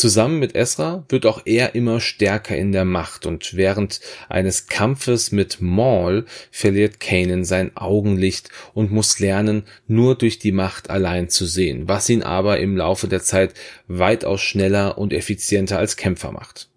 Zusammen 0.00 0.38
mit 0.38 0.54
Ezra 0.54 1.04
wird 1.10 1.26
auch 1.26 1.42
er 1.44 1.74
immer 1.74 2.00
stärker 2.00 2.56
in 2.56 2.72
der 2.72 2.86
Macht 2.86 3.26
und 3.26 3.52
während 3.52 4.00
eines 4.30 4.66
Kampfes 4.66 5.30
mit 5.30 5.60
Maul 5.60 6.24
verliert 6.50 7.00
Kanan 7.00 7.44
sein 7.44 7.76
Augenlicht 7.76 8.48
und 8.72 8.90
muss 8.90 9.18
lernen, 9.18 9.64
nur 9.88 10.16
durch 10.16 10.38
die 10.38 10.52
Macht 10.52 10.88
allein 10.88 11.28
zu 11.28 11.44
sehen, 11.44 11.86
was 11.86 12.08
ihn 12.08 12.22
aber 12.22 12.60
im 12.60 12.78
Laufe 12.78 13.08
der 13.08 13.22
Zeit 13.22 13.52
weitaus 13.88 14.40
schneller 14.40 14.96
und 14.96 15.12
effizienter 15.12 15.76
als 15.76 15.98
Kämpfer 15.98 16.32
macht. 16.32 16.70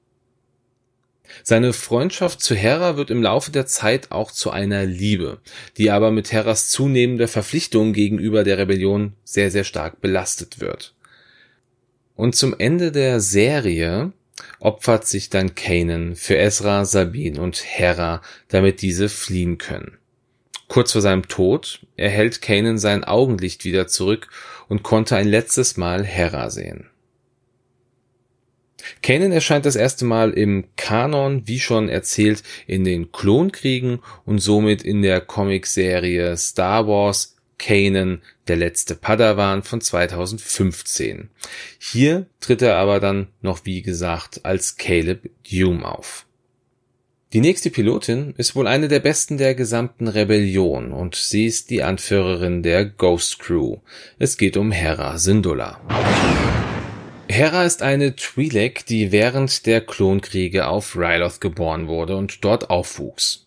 Seine 1.44 1.72
Freundschaft 1.72 2.42
zu 2.42 2.56
Hera 2.56 2.98
wird 2.98 3.10
im 3.10 3.24
Laufe 3.24 3.52
der 3.52 3.68
Zeit 3.68 4.12
auch 4.12 4.34
zu 4.34 4.52
einer 4.52 4.84
Liebe, 4.84 5.40
die 5.78 5.92
aber 5.92 6.12
mit 6.12 6.34
Heras 6.34 6.68
zunehmender 6.68 7.30
Verpflichtung 7.30 7.94
gegenüber 7.94 8.44
der 8.44 8.58
Rebellion 8.58 9.14
sehr, 9.24 9.50
sehr 9.50 9.64
stark 9.64 10.02
belastet 10.02 10.60
wird. 10.60 10.94
Und 12.16 12.36
zum 12.36 12.56
Ende 12.58 12.92
der 12.92 13.20
Serie 13.20 14.12
opfert 14.60 15.08
sich 15.08 15.30
dann 15.30 15.56
Kanan 15.56 16.16
für 16.16 16.38
Ezra, 16.38 16.86
Sabine 16.86 17.42
und 17.42 17.64
Hera, 17.64 18.22
damit 18.48 18.82
diese 18.82 19.10
fliehen 19.10 19.58
können. 19.58 19.98
Kurz 20.68 20.94
vor 20.94 21.02
seinem 21.02 21.28
Tod 21.28 21.86
erhält 21.98 22.42
Kanan 22.42 22.78
sein 22.78 23.04
Augenlicht 23.04 23.66
wieder 23.66 23.88
zurück 23.88 24.30
und 24.70 24.84
konnte 24.84 25.16
ein 25.16 25.28
letztes 25.28 25.78
Mal 25.78 26.04
Hera 26.04 26.50
sehen. 26.50 26.90
Kanan 29.02 29.32
erscheint 29.32 29.66
das 29.66 29.76
erste 29.76 30.06
Mal 30.06 30.32
im 30.32 30.66
Kanon, 30.76 31.48
wie 31.48 31.60
schon 31.60 31.90
erzählt, 31.90 32.44
in 32.68 32.84
den 32.84 33.12
Klonkriegen 33.12 34.00
und 34.26 34.40
somit 34.40 34.84
in 34.84 35.02
der 35.02 35.22
Comicserie 35.22 36.36
Star 36.38 36.88
Wars 36.88 37.33
Kanan, 37.64 38.22
der 38.50 38.58
letzte 38.58 38.94
Padawan 38.94 39.64
von 39.64 39.80
2015. 39.80 41.30
Hier 41.80 42.26
tritt 42.42 42.62
er 42.62 42.76
aber 42.76 43.00
dann 43.00 43.28
noch 43.42 43.62
wie 43.64 43.82
gesagt 43.82 44.42
als 44.44 44.76
Caleb 44.76 45.30
Dume 45.50 45.88
auf. 45.88 46.26
Die 47.32 47.40
nächste 47.40 47.70
Pilotin 47.70 48.34
ist 48.38 48.58
wohl 48.58 48.68
eine 48.68 48.90
der 48.90 49.00
besten 49.00 49.38
der 49.38 49.56
gesamten 49.56 50.10
Rebellion 50.10 50.92
und 50.92 51.16
sie 51.16 51.46
ist 51.46 51.70
die 51.70 51.84
Anführerin 51.84 52.64
der 52.64 52.84
Ghost 52.86 53.40
Crew. 53.40 53.78
Es 54.20 54.38
geht 54.38 54.58
um 54.58 54.74
Hera 54.74 55.18
Syndulla. 55.18 55.80
Hera 57.30 57.64
ist 57.64 57.82
eine 57.82 58.10
Twi'lek, 58.10 58.86
die 58.86 59.14
während 59.14 59.66
der 59.66 59.80
Klonkriege 59.80 60.68
auf 60.68 60.98
Ryloth 60.98 61.40
geboren 61.40 61.88
wurde 61.88 62.18
und 62.18 62.44
dort 62.44 62.70
aufwuchs. 62.70 63.43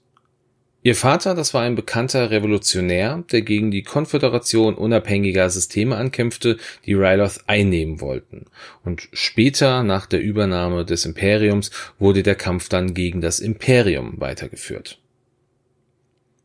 Ihr 0.87 0.95
Vater, 0.95 1.35
das 1.35 1.53
war 1.53 1.63
ein 1.63 1.75
bekannter 1.75 2.31
Revolutionär, 2.31 3.25
der 3.33 3.43
gegen 3.43 3.73
die 3.73 3.83
Konföderation 3.83 4.77
unabhängiger 4.77 5.51
Systeme 5.51 5.97
ankämpfte, 5.97 6.59
die 6.85 6.95
Ryloth 6.95 7.41
einnehmen 7.49 8.01
wollten. 8.01 8.45
Und 8.85 9.09
später, 9.13 9.83
nach 9.83 10.07
der 10.07 10.21
Übernahme 10.21 10.85
des 10.85 11.05
Imperiums, 11.05 11.73
wurde 11.99 12.23
der 12.23 12.37
Kampf 12.37 12.69
dann 12.69 12.95
gegen 12.95 13.21
das 13.21 13.41
Imperium 13.41 14.21
weitergeführt. 14.21 15.01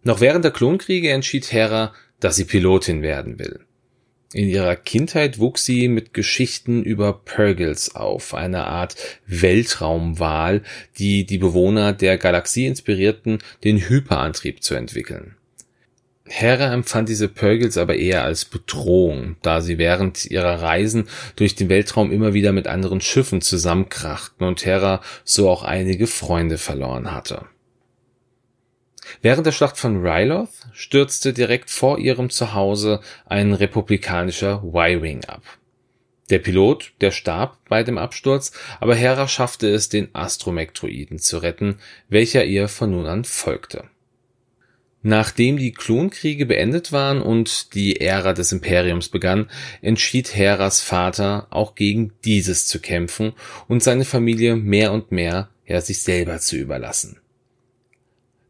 Noch 0.02 0.22
während 0.22 0.44
der 0.44 0.52
Klonkriege 0.52 1.12
entschied 1.12 1.52
Hera, 1.52 1.94
dass 2.20 2.36
sie 2.36 2.46
Pilotin 2.46 3.04
werden 3.04 3.38
will. 3.38 3.60
In 4.34 4.48
ihrer 4.48 4.78
Kindheit 4.78 5.40
wuchs 5.40 5.66
sie 5.66 5.90
mit 5.90 6.14
Geschichten 6.14 6.84
über 6.84 7.14
Purgils 7.14 7.96
auf, 7.96 8.34
eine 8.34 8.66
Art 8.66 8.96
Weltraumwahl, 9.28 10.62
die 10.98 11.26
die 11.26 11.38
Bewohner 11.38 11.92
der 11.92 12.18
Galaxie 12.18 12.66
inspirierten, 12.66 13.40
den 13.66 13.78
Hyperantrieb 13.90 14.64
zu 14.64 14.76
entwickeln. 14.76 15.36
Hera 16.26 16.74
empfand 16.74 17.10
diese 17.10 17.28
Purgils 17.28 17.78
aber 17.78 17.96
eher 17.96 18.24
als 18.24 18.46
Bedrohung, 18.46 19.36
da 19.42 19.60
sie 19.60 19.78
während 19.78 20.26
ihrer 20.26 20.62
Reisen 20.62 21.10
durch 21.36 21.56
den 21.56 21.68
Weltraum 21.68 22.10
immer 22.10 22.34
wieder 22.34 22.54
mit 22.54 22.68
anderen 22.68 23.02
Schiffen 23.02 23.42
zusammenkrachten 23.42 24.48
und 24.48 24.66
Hera 24.66 25.02
so 25.26 25.50
auch 25.50 25.64
einige 25.64 26.08
Freunde 26.08 26.58
verloren 26.58 27.12
hatte. 27.12 27.48
Während 29.22 29.46
der 29.46 29.52
Schlacht 29.52 29.78
von 29.78 30.06
Ryloth 30.06 30.50
stürzte 30.74 31.34
direkt 31.34 31.70
vor 31.70 32.00
ihrem 32.00 32.30
Zuhause 32.30 33.02
ein 33.26 33.54
republikanischer 33.54 34.64
Y-Wing 34.64 35.26
ab. 35.26 35.44
Der 36.30 36.40
Pilot, 36.40 36.94
der 37.02 37.12
starb 37.12 37.58
bei 37.68 37.84
dem 37.84 37.98
Absturz, 37.98 38.54
aber 38.80 38.96
Hera 38.96 39.28
schaffte 39.28 39.68
es, 39.68 39.90
den 39.90 40.10
Astromektroiden 40.14 41.20
zu 41.20 41.40
retten, 41.40 41.80
welcher 42.08 42.46
ihr 42.46 42.70
von 42.70 42.92
nun 42.92 43.06
an 43.06 43.26
folgte. 43.26 43.84
Nachdem 45.04 45.58
die 45.58 45.74
Klonkriege 45.74 46.46
beendet 46.46 46.92
waren 46.92 47.22
und 47.22 47.74
die 47.74 48.00
Ära 48.00 48.34
des 48.34 48.52
Imperiums 48.52 49.10
begann, 49.10 49.50
entschied 49.82 50.36
Heras 50.36 50.82
Vater 50.82 51.48
auch 51.50 51.76
gegen 51.76 52.14
dieses 52.24 52.68
zu 52.68 52.80
kämpfen 52.80 53.34
und 53.68 53.82
seine 53.82 54.06
Familie 54.06 54.56
mehr 54.56 54.92
und 54.92 55.12
mehr 55.12 55.50
ja 55.66 55.82
sich 55.82 56.04
selber 56.04 56.38
zu 56.38 56.56
überlassen. 56.56 57.21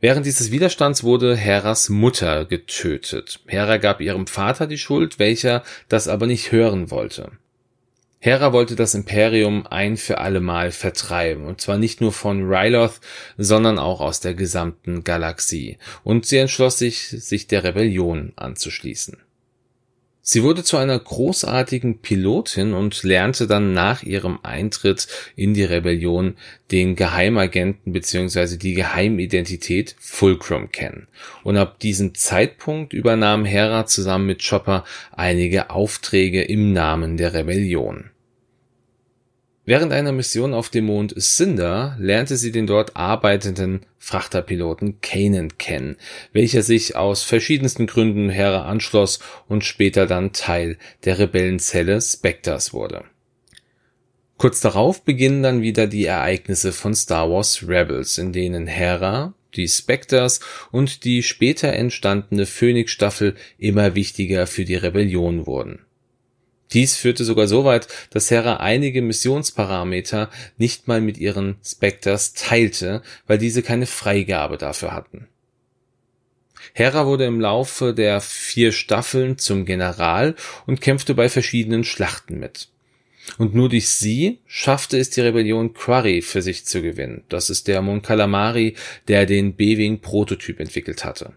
Während 0.02 0.26
dieses 0.26 0.50
Widerstands 0.50 1.04
wurde 1.04 1.38
Heras 1.38 1.90
Mutter 1.90 2.46
getötet. 2.46 3.40
Hera 3.46 3.78
gab 3.78 4.02
ihrem 4.02 4.26
Vater 4.26 4.66
die 4.66 4.80
Schuld, 4.80 5.20
welcher 5.20 5.64
das 5.90 6.08
aber 6.08 6.26
nicht 6.26 6.52
hören 6.52 6.90
wollte. 6.90 7.32
Hera 8.18 8.52
wollte 8.52 8.76
das 8.76 8.96
Imperium 8.96 9.68
ein 9.68 9.98
für 9.98 10.18
allemal 10.18 10.72
vertreiben, 10.72 11.46
und 11.46 11.62
zwar 11.62 11.78
nicht 11.78 12.02
nur 12.02 12.14
von 12.14 12.44
Ryloth, 12.52 13.00
sondern 13.38 13.78
auch 13.78 14.02
aus 14.02 14.20
der 14.20 14.34
gesamten 14.34 15.04
Galaxie, 15.04 15.78
und 16.04 16.26
sie 16.26 16.38
entschloss 16.38 16.80
sich, 16.80 17.10
sich 17.10 17.46
der 17.46 17.64
Rebellion 17.64 18.34
anzuschließen. 18.36 19.18
Sie 20.24 20.44
wurde 20.44 20.64
zu 20.64 20.78
einer 20.78 21.00
großartigen 21.00 22.00
Pilotin 22.00 22.74
und 22.74 23.02
lernte 23.02 23.48
dann 23.48 23.74
nach 23.74 24.04
ihrem 24.04 24.38
Eintritt 24.44 25.08
in 25.36 25.56
die 25.56 25.64
Rebellion 25.64 26.36
den 26.72 26.96
Geheimagenten 26.96 27.92
bzw. 27.92 28.58
die 28.58 28.76
Geheimidentität 28.76 29.96
Fulcrum 30.00 30.72
kennen. 30.72 31.08
Und 31.44 31.58
ab 31.58 31.80
diesem 31.80 32.14
Zeitpunkt 32.14 32.94
übernahm 32.94 33.46
Hera 33.46 33.88
zusammen 33.88 34.28
mit 34.28 34.48
Chopper 34.48 34.86
einige 35.12 35.72
Aufträge 35.72 36.44
im 36.44 36.72
Namen 36.72 37.18
der 37.18 37.34
Rebellion. 37.34 38.11
Während 39.64 39.94
einer 39.94 40.12
Mission 40.12 40.56
auf 40.56 40.70
dem 40.70 40.86
Mond 40.86 41.14
Cinder 41.22 41.96
lernte 42.00 42.36
sie 42.36 42.52
den 42.52 42.66
dort 42.66 42.96
arbeitenden 42.96 43.86
Frachterpiloten 44.00 45.02
Kanan 45.02 45.58
kennen, 45.60 45.98
welcher 46.34 46.64
sich 46.64 46.96
aus 46.96 47.24
verschiedensten 47.24 47.86
Gründen 47.86 48.30
Hera 48.30 48.66
anschloss 48.66 49.20
und 49.48 49.64
später 49.64 50.08
dann 50.08 50.34
Teil 50.34 50.78
der 51.06 51.20
Rebellenzelle 51.20 52.02
Spectres 52.02 52.74
wurde. 52.74 53.04
Kurz 54.38 54.60
darauf 54.62 55.04
beginnen 55.04 55.44
dann 55.44 55.62
wieder 55.62 55.86
die 55.86 56.06
Ereignisse 56.06 56.72
von 56.72 56.96
Star 56.96 57.30
Wars 57.30 57.68
Rebels, 57.68 58.18
in 58.18 58.34
denen 58.34 58.66
Hera, 58.66 59.36
die 59.54 59.68
Spectres 59.68 60.40
und 60.72 61.04
die 61.04 61.22
später 61.22 61.74
entstandene 61.74 62.48
Phoenix-Staffel 62.48 63.36
immer 63.60 63.94
wichtiger 63.94 64.48
für 64.48 64.66
die 64.66 64.76
Rebellion 64.76 65.46
wurden. 65.46 65.86
Dies 66.74 66.96
führte 66.96 67.26
sogar 67.26 67.48
so 67.48 67.66
weit, 67.66 67.88
dass 68.12 68.32
Hera 68.32 68.58
einige 68.58 69.02
Missionsparameter 69.02 70.30
nicht 70.58 70.88
mal 70.88 71.02
mit 71.02 71.18
ihren 71.18 71.58
Spectres 71.64 72.34
teilte, 72.34 73.02
weil 73.28 73.38
diese 73.38 73.62
keine 73.62 73.86
Freigabe 73.86 74.58
dafür 74.58 74.94
hatten. 74.94 75.28
Hera 76.74 77.06
wurde 77.06 77.26
im 77.26 77.42
Laufe 77.42 77.94
der 77.94 78.22
vier 78.22 78.72
Staffeln 78.72 79.38
zum 79.38 79.66
General 79.66 80.36
und 80.66 80.80
kämpfte 80.80 81.14
bei 81.16 81.28
verschiedenen 81.28 81.84
Schlachten 81.84 82.40
mit. 82.40 82.70
Und 83.38 83.54
nur 83.54 83.70
durch 83.70 83.90
sie 83.90 84.40
schaffte 84.48 84.98
es 84.98 85.10
die 85.10 85.22
Rebellion 85.22 85.74
Quarry 85.74 86.22
für 86.22 86.42
sich 86.42 86.66
zu 86.66 86.82
gewinnen. 86.82 87.24
Das 87.30 87.50
ist 87.50 87.68
der 87.68 87.82
Mon 87.82 88.02
Calamari, 88.02 88.76
der 89.08 89.26
den 89.26 89.54
B-Wing-Prototyp 89.56 90.60
entwickelt 90.60 91.06
hatte. 91.06 91.34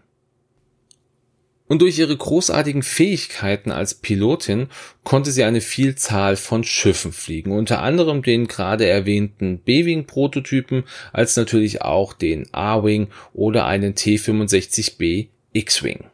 Und 1.67 1.81
durch 1.81 1.97
ihre 1.97 2.15
großartigen 2.15 2.83
Fähigkeiten 2.83 3.71
als 3.71 3.95
Pilotin 3.95 4.67
konnte 5.03 5.31
sie 5.31 5.43
eine 5.43 5.61
Vielzahl 5.61 6.35
von 6.35 6.63
Schiffen 6.63 7.11
fliegen, 7.11 7.51
unter 7.51 7.81
anderem 7.81 8.21
den 8.21 8.47
gerade 8.47 8.85
erwähnten 8.87 9.59
B-Wing-Prototypen, 9.59 10.83
als 11.11 11.35
natürlich 11.35 11.81
auch 11.81 12.13
den 12.13 12.47
a-Wing 12.53 13.07
oder 13.33 13.65
einen 13.65 13.95
T-65B 13.95 15.29
X-Wing. 15.53 16.05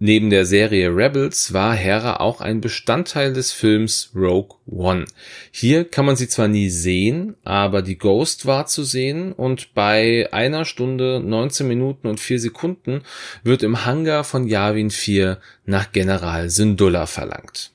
Neben 0.00 0.30
der 0.30 0.46
Serie 0.46 0.94
Rebels 0.94 1.52
war 1.52 1.74
Hera 1.74 2.18
auch 2.18 2.40
ein 2.40 2.60
Bestandteil 2.60 3.32
des 3.32 3.50
Films 3.50 4.12
Rogue 4.14 4.56
One. 4.70 5.06
Hier 5.50 5.84
kann 5.84 6.06
man 6.06 6.14
sie 6.14 6.28
zwar 6.28 6.46
nie 6.46 6.70
sehen, 6.70 7.34
aber 7.42 7.82
die 7.82 7.98
Ghost 7.98 8.46
war 8.46 8.66
zu 8.66 8.84
sehen 8.84 9.32
und 9.32 9.74
bei 9.74 10.28
einer 10.32 10.64
Stunde 10.64 11.20
19 11.20 11.66
Minuten 11.66 12.06
und 12.06 12.20
4 12.20 12.38
Sekunden 12.38 13.02
wird 13.42 13.64
im 13.64 13.84
Hangar 13.86 14.22
von 14.22 14.46
Yavin 14.46 14.90
4 14.90 15.40
nach 15.64 15.90
General 15.90 16.48
Syndulla 16.48 17.06
verlangt. 17.06 17.72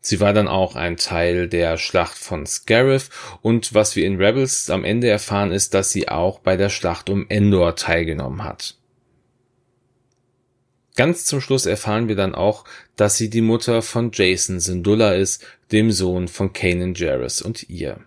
Sie 0.00 0.20
war 0.20 0.32
dann 0.32 0.46
auch 0.46 0.76
ein 0.76 0.96
Teil 0.98 1.48
der 1.48 1.78
Schlacht 1.78 2.16
von 2.16 2.46
Scarif 2.46 3.38
und 3.42 3.74
was 3.74 3.96
wir 3.96 4.06
in 4.06 4.22
Rebels 4.22 4.70
am 4.70 4.84
Ende 4.84 5.08
erfahren 5.08 5.50
ist, 5.50 5.74
dass 5.74 5.90
sie 5.90 6.08
auch 6.08 6.38
bei 6.38 6.56
der 6.56 6.68
Schlacht 6.68 7.10
um 7.10 7.26
Endor 7.28 7.74
teilgenommen 7.74 8.44
hat. 8.44 8.76
Ganz 10.98 11.26
zum 11.26 11.40
Schluss 11.40 11.64
erfahren 11.64 12.08
wir 12.08 12.16
dann 12.16 12.34
auch, 12.34 12.64
dass 12.96 13.16
sie 13.16 13.30
die 13.30 13.40
Mutter 13.40 13.82
von 13.82 14.10
Jason 14.12 14.58
Syndulla 14.58 15.12
ist, 15.12 15.46
dem 15.70 15.92
Sohn 15.92 16.26
von 16.26 16.52
Kanan 16.52 16.94
Jarrus 16.94 17.40
und 17.40 17.70
ihr. 17.70 18.00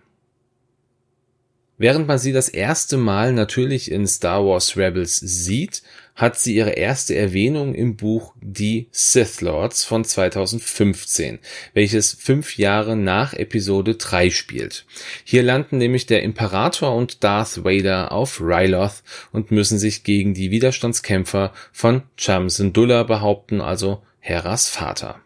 Während 1.82 2.06
man 2.06 2.16
sie 2.16 2.30
das 2.30 2.48
erste 2.48 2.96
Mal 2.96 3.32
natürlich 3.32 3.90
in 3.90 4.06
Star 4.06 4.46
Wars 4.46 4.76
Rebels 4.76 5.16
sieht, 5.16 5.82
hat 6.14 6.38
sie 6.38 6.54
ihre 6.54 6.70
erste 6.70 7.16
Erwähnung 7.16 7.74
im 7.74 7.96
Buch 7.96 8.34
Die 8.40 8.86
Sith 8.92 9.40
Lords 9.40 9.84
von 9.84 10.04
2015, 10.04 11.40
welches 11.74 12.12
fünf 12.12 12.56
Jahre 12.56 12.94
nach 12.94 13.34
Episode 13.34 13.96
3 13.96 14.30
spielt. 14.30 14.86
Hier 15.24 15.42
landen 15.42 15.78
nämlich 15.78 16.06
der 16.06 16.22
Imperator 16.22 16.94
und 16.94 17.24
Darth 17.24 17.64
Vader 17.64 18.12
auf 18.12 18.40
Ryloth 18.40 19.02
und 19.32 19.50
müssen 19.50 19.80
sich 19.80 20.04
gegen 20.04 20.34
die 20.34 20.52
Widerstandskämpfer 20.52 21.52
von 21.72 22.04
Cham 22.16 22.48
Syndulla 22.48 23.02
behaupten, 23.02 23.60
also 23.60 24.02
Heras 24.20 24.68
Vater. 24.68 25.20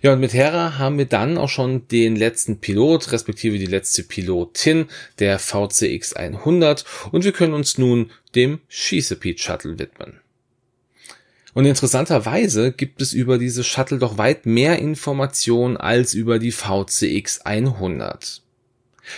Ja, 0.00 0.12
und 0.12 0.20
mit 0.20 0.32
Hera 0.32 0.78
haben 0.78 0.98
wir 0.98 1.06
dann 1.06 1.38
auch 1.38 1.48
schon 1.48 1.88
den 1.88 2.16
letzten 2.16 2.58
Pilot, 2.58 3.12
respektive 3.12 3.58
die 3.58 3.66
letzte 3.66 4.02
Pilotin 4.02 4.86
der 5.18 5.38
VCX 5.38 6.14
100 6.14 6.84
und 7.10 7.24
wir 7.24 7.32
können 7.32 7.54
uns 7.54 7.78
nun 7.78 8.10
dem 8.34 8.60
Chesapeake 8.68 9.38
Shuttle 9.38 9.78
widmen. 9.78 10.20
Und 11.54 11.66
interessanterweise 11.66 12.72
gibt 12.72 13.02
es 13.02 13.12
über 13.12 13.38
diese 13.38 13.62
Shuttle 13.62 13.98
doch 13.98 14.16
weit 14.16 14.46
mehr 14.46 14.78
Informationen 14.78 15.76
als 15.76 16.14
über 16.14 16.38
die 16.38 16.52
VCX 16.52 17.40
100. 17.42 18.42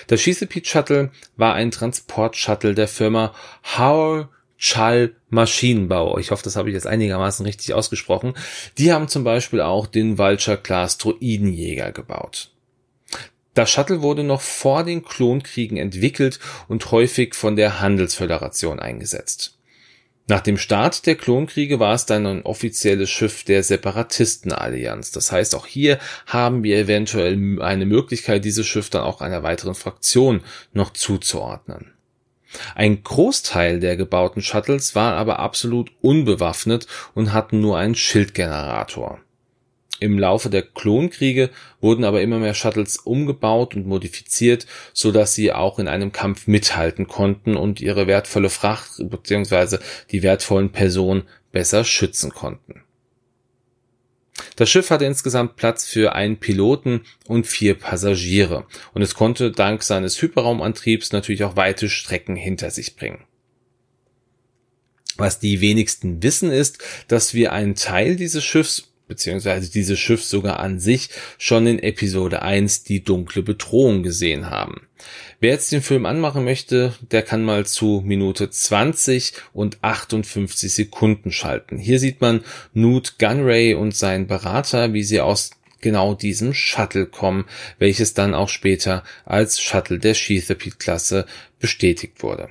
Der 0.08 0.18
Chesapeake 0.18 0.66
Shuttle 0.66 1.10
war 1.36 1.54
ein 1.54 1.70
Transportshuttle 1.70 2.74
der 2.74 2.88
Firma 2.88 3.34
Howell 3.76 4.28
Schall 4.66 5.14
Maschinenbau. 5.28 6.16
Ich 6.16 6.30
hoffe, 6.30 6.42
das 6.42 6.56
habe 6.56 6.70
ich 6.70 6.74
jetzt 6.74 6.86
einigermaßen 6.86 7.44
richtig 7.44 7.74
ausgesprochen. 7.74 8.32
Die 8.78 8.94
haben 8.94 9.08
zum 9.08 9.22
Beispiel 9.22 9.60
auch 9.60 9.86
den 9.86 10.16
Vulture 10.16 10.56
Class 10.56 10.96
Droidenjäger 10.96 11.92
gebaut. 11.92 12.50
Das 13.52 13.70
Shuttle 13.70 14.00
wurde 14.00 14.24
noch 14.24 14.40
vor 14.40 14.82
den 14.82 15.04
Klonkriegen 15.04 15.76
entwickelt 15.76 16.40
und 16.66 16.90
häufig 16.90 17.34
von 17.34 17.56
der 17.56 17.80
Handelsföderation 17.80 18.80
eingesetzt. 18.80 19.58
Nach 20.28 20.40
dem 20.40 20.56
Start 20.56 21.04
der 21.04 21.16
Klonkriege 21.16 21.78
war 21.78 21.92
es 21.94 22.06
dann 22.06 22.26
ein 22.26 22.42
offizielles 22.42 23.10
Schiff 23.10 23.44
der 23.44 23.62
Separatistenallianz. 23.62 25.10
Das 25.10 25.30
heißt, 25.30 25.54
auch 25.54 25.66
hier 25.66 25.98
haben 26.24 26.64
wir 26.64 26.78
eventuell 26.78 27.60
eine 27.60 27.84
Möglichkeit, 27.84 28.46
dieses 28.46 28.66
Schiff 28.66 28.88
dann 28.88 29.02
auch 29.02 29.20
einer 29.20 29.42
weiteren 29.42 29.74
Fraktion 29.74 30.40
noch 30.72 30.94
zuzuordnen. 30.94 31.93
Ein 32.74 33.02
Großteil 33.02 33.80
der 33.80 33.96
gebauten 33.96 34.42
Shuttles 34.42 34.94
war 34.94 35.14
aber 35.14 35.38
absolut 35.38 35.90
unbewaffnet 36.00 36.86
und 37.14 37.32
hatten 37.32 37.60
nur 37.60 37.78
einen 37.78 37.94
Schildgenerator. 37.94 39.20
Im 40.00 40.18
Laufe 40.18 40.50
der 40.50 40.62
Klonkriege 40.62 41.50
wurden 41.80 42.04
aber 42.04 42.20
immer 42.20 42.38
mehr 42.38 42.54
Shuttles 42.54 42.96
umgebaut 42.98 43.74
und 43.74 43.86
modifiziert, 43.86 44.66
so 44.92 45.12
dass 45.12 45.34
sie 45.34 45.52
auch 45.52 45.78
in 45.78 45.88
einem 45.88 46.12
Kampf 46.12 46.46
mithalten 46.46 47.08
konnten 47.08 47.56
und 47.56 47.80
ihre 47.80 48.06
wertvolle 48.06 48.50
Fracht 48.50 48.90
bzw. 48.98 49.78
die 50.10 50.22
wertvollen 50.22 50.72
Personen 50.72 51.22
besser 51.52 51.84
schützen 51.84 52.30
konnten. 52.30 52.83
Das 54.56 54.68
Schiff 54.68 54.90
hatte 54.90 55.04
insgesamt 55.04 55.56
Platz 55.56 55.86
für 55.86 56.14
einen 56.14 56.38
Piloten 56.38 57.02
und 57.26 57.46
vier 57.46 57.74
Passagiere 57.74 58.66
und 58.92 59.02
es 59.02 59.14
konnte 59.14 59.52
dank 59.52 59.82
seines 59.82 60.20
Hyperraumantriebs 60.20 61.12
natürlich 61.12 61.44
auch 61.44 61.56
weite 61.56 61.88
Strecken 61.88 62.36
hinter 62.36 62.70
sich 62.70 62.96
bringen. 62.96 63.24
Was 65.16 65.38
die 65.38 65.60
wenigsten 65.60 66.22
wissen 66.22 66.50
ist, 66.50 66.78
dass 67.06 67.34
wir 67.34 67.52
einen 67.52 67.76
Teil 67.76 68.16
dieses 68.16 68.44
Schiffs 68.44 68.93
beziehungsweise 69.08 69.70
dieses 69.70 69.98
Schiff 69.98 70.24
sogar 70.24 70.60
an 70.60 70.78
sich 70.80 71.10
schon 71.38 71.66
in 71.66 71.78
Episode 71.78 72.42
1 72.42 72.84
die 72.84 73.04
dunkle 73.04 73.42
Bedrohung 73.42 74.02
gesehen 74.02 74.50
haben. 74.50 74.86
Wer 75.40 75.52
jetzt 75.52 75.72
den 75.72 75.82
Film 75.82 76.06
anmachen 76.06 76.44
möchte, 76.44 76.94
der 77.10 77.22
kann 77.22 77.44
mal 77.44 77.66
zu 77.66 78.02
Minute 78.04 78.48
20 78.48 79.34
und 79.52 79.78
58 79.82 80.72
Sekunden 80.72 81.32
schalten. 81.32 81.76
Hier 81.78 81.98
sieht 81.98 82.20
man 82.20 82.42
Newt 82.72 83.18
Gunray 83.18 83.74
und 83.74 83.94
seinen 83.94 84.26
Berater, 84.26 84.92
wie 84.94 85.02
sie 85.02 85.20
aus 85.20 85.50
genau 85.80 86.14
diesem 86.14 86.54
Shuttle 86.54 87.06
kommen, 87.06 87.44
welches 87.78 88.14
dann 88.14 88.34
auch 88.34 88.48
später 88.48 89.04
als 89.26 89.60
Shuttle 89.60 89.98
der 89.98 90.14
Chesapeake-Klasse 90.14 91.26
bestätigt 91.60 92.22
wurde. 92.22 92.48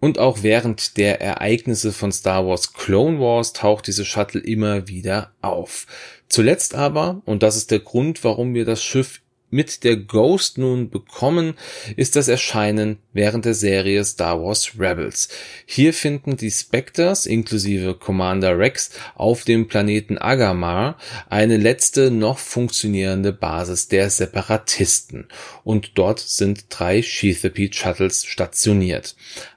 Und 0.00 0.18
auch 0.18 0.42
während 0.42 0.96
der 0.96 1.20
Ereignisse 1.20 1.92
von 1.92 2.10
Star 2.10 2.46
Wars 2.46 2.72
Clone 2.72 3.20
Wars 3.20 3.52
taucht 3.52 3.86
diese 3.86 4.04
Shuttle 4.04 4.40
immer 4.40 4.88
wieder 4.88 5.32
auf. 5.42 5.86
Zuletzt 6.28 6.74
aber, 6.74 7.22
und 7.26 7.42
das 7.42 7.56
ist 7.56 7.70
der 7.70 7.80
Grund, 7.80 8.24
warum 8.24 8.54
wir 8.54 8.64
das 8.64 8.82
Schiff 8.82 9.20
mit 9.50 9.84
der 9.84 9.96
Ghost 9.96 10.58
nun 10.58 10.90
bekommen, 10.90 11.54
ist 11.96 12.16
das 12.16 12.28
Erscheinen 12.28 12.98
während 13.12 13.44
der 13.44 13.54
Serie 13.54 14.04
Star 14.04 14.42
Wars 14.42 14.78
Rebels. 14.78 15.28
Hier 15.66 15.92
finden 15.92 16.36
die 16.36 16.50
Spectres 16.50 17.26
inklusive 17.26 17.94
Commander 17.94 18.58
Rex 18.58 18.90
auf 19.14 19.44
dem 19.44 19.68
Planeten 19.68 20.18
Agamar 20.18 20.96
eine 21.28 21.56
letzte 21.56 22.10
noch 22.10 22.38
funktionierende 22.38 23.32
Basis 23.32 23.88
der 23.88 24.10
Separatisten 24.10 25.28
und 25.64 25.92
dort 25.96 26.20
sind 26.20 26.66
drei 26.68 27.02
Sheathapede 27.02 27.74
Shuttles 27.74 28.24
stationiert. 28.24 29.16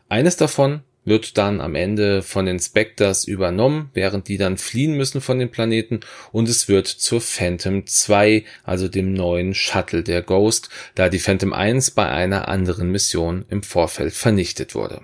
Eines 0.10 0.38
davon 0.38 0.82
wird 1.06 1.38
dann 1.38 1.62
am 1.62 1.76
Ende 1.76 2.22
von 2.22 2.46
den 2.46 2.60
Spectres 2.60 3.26
übernommen, 3.26 3.90
während 3.94 4.28
die 4.28 4.38
dann 4.38 4.58
fliehen 4.58 4.96
müssen 4.96 5.22
von 5.22 5.40
den 5.40 5.52
Planeten 5.52 6.02
und 6.32 6.50
es 6.50 6.68
wird 6.68 6.88
zur 6.88 7.22
Phantom 7.22 7.86
2, 7.86 8.44
also 8.64 8.88
dem 8.88 9.14
neuen 9.14 9.54
Shuttle 9.54 10.04
der 10.04 10.22
Ghost, 10.22 10.70
da 10.96 11.10
die 11.10 11.20
Phantom 11.20 11.54
1 11.54 11.92
bei 11.92 12.08
einer 12.08 12.48
anderen 12.48 12.90
Mission 12.90 13.46
im 13.50 13.64
Vorfeld 13.64 14.14
vernichtet 14.14 14.76
wurde. 14.76 15.02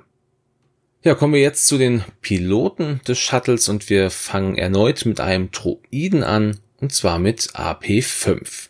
Ja, 1.02 1.16
kommen 1.16 1.34
wir 1.34 1.42
jetzt 1.42 1.68
zu 1.68 1.78
den 1.78 2.04
Piloten 2.22 3.00
des 3.08 3.20
Shuttles 3.20 3.70
und 3.70 3.90
wir 3.90 4.10
fangen 4.10 4.58
erneut 4.58 5.06
mit 5.06 5.22
einem 5.22 5.50
Droiden 5.52 6.24
an 6.24 6.60
und 6.82 6.94
zwar 6.94 7.20
mit 7.20 7.52
AP5. 7.54 8.70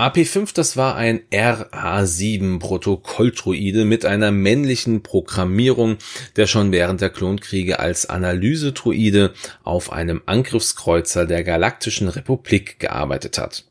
AP5, 0.00 0.54
das 0.54 0.78
war 0.78 0.96
ein 0.96 1.20
RA7 1.30 2.58
Protokolldruide 2.58 3.84
mit 3.84 4.06
einer 4.06 4.30
männlichen 4.30 5.02
Programmierung, 5.02 5.98
der 6.36 6.46
schon 6.46 6.72
während 6.72 7.02
der 7.02 7.10
Klonkriege 7.10 7.80
als 7.80 8.08
Analysedruide 8.08 9.34
auf 9.62 9.92
einem 9.92 10.22
Angriffskreuzer 10.24 11.26
der 11.26 11.44
Galaktischen 11.44 12.08
Republik 12.08 12.78
gearbeitet 12.78 13.36
hat. 13.36 13.66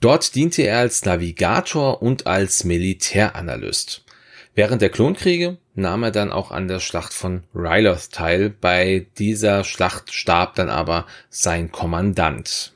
Dort 0.00 0.34
diente 0.34 0.62
er 0.62 0.78
als 0.78 1.04
Navigator 1.04 2.02
und 2.02 2.26
als 2.26 2.64
Militäranalyst. 2.64 4.04
Während 4.56 4.82
der 4.82 4.90
Klonkriege 4.90 5.58
nahm 5.76 6.02
er 6.02 6.10
dann 6.10 6.32
auch 6.32 6.50
an 6.50 6.66
der 6.66 6.80
Schlacht 6.80 7.14
von 7.14 7.44
Ryloth 7.54 8.10
teil. 8.10 8.50
Bei 8.50 9.06
dieser 9.16 9.62
Schlacht 9.62 10.12
starb 10.12 10.56
dann 10.56 10.70
aber 10.70 11.06
sein 11.30 11.70
Kommandant. 11.70 12.72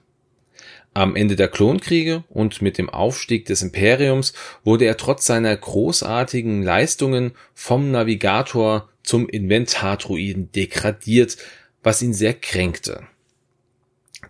Am 0.97 1.15
Ende 1.15 1.37
der 1.37 1.49
Klonkriege 1.49 2.25
und 2.31 2.63
mit 2.63 2.79
dem 2.79 2.89
Aufstieg 2.89 3.45
des 3.45 3.61
Imperiums 3.61 4.33
wurde 4.65 4.87
er 4.87 4.97
trotz 4.97 5.27
seiner 5.27 5.55
großartigen 5.55 6.63
Leistungen 6.63 7.33
vom 7.53 7.91
Navigator 7.91 8.89
zum 9.03 9.29
Inventardruiden 9.29 10.51
degradiert, 10.53 11.37
was 11.83 12.01
ihn 12.01 12.15
sehr 12.15 12.33
kränkte. 12.33 13.03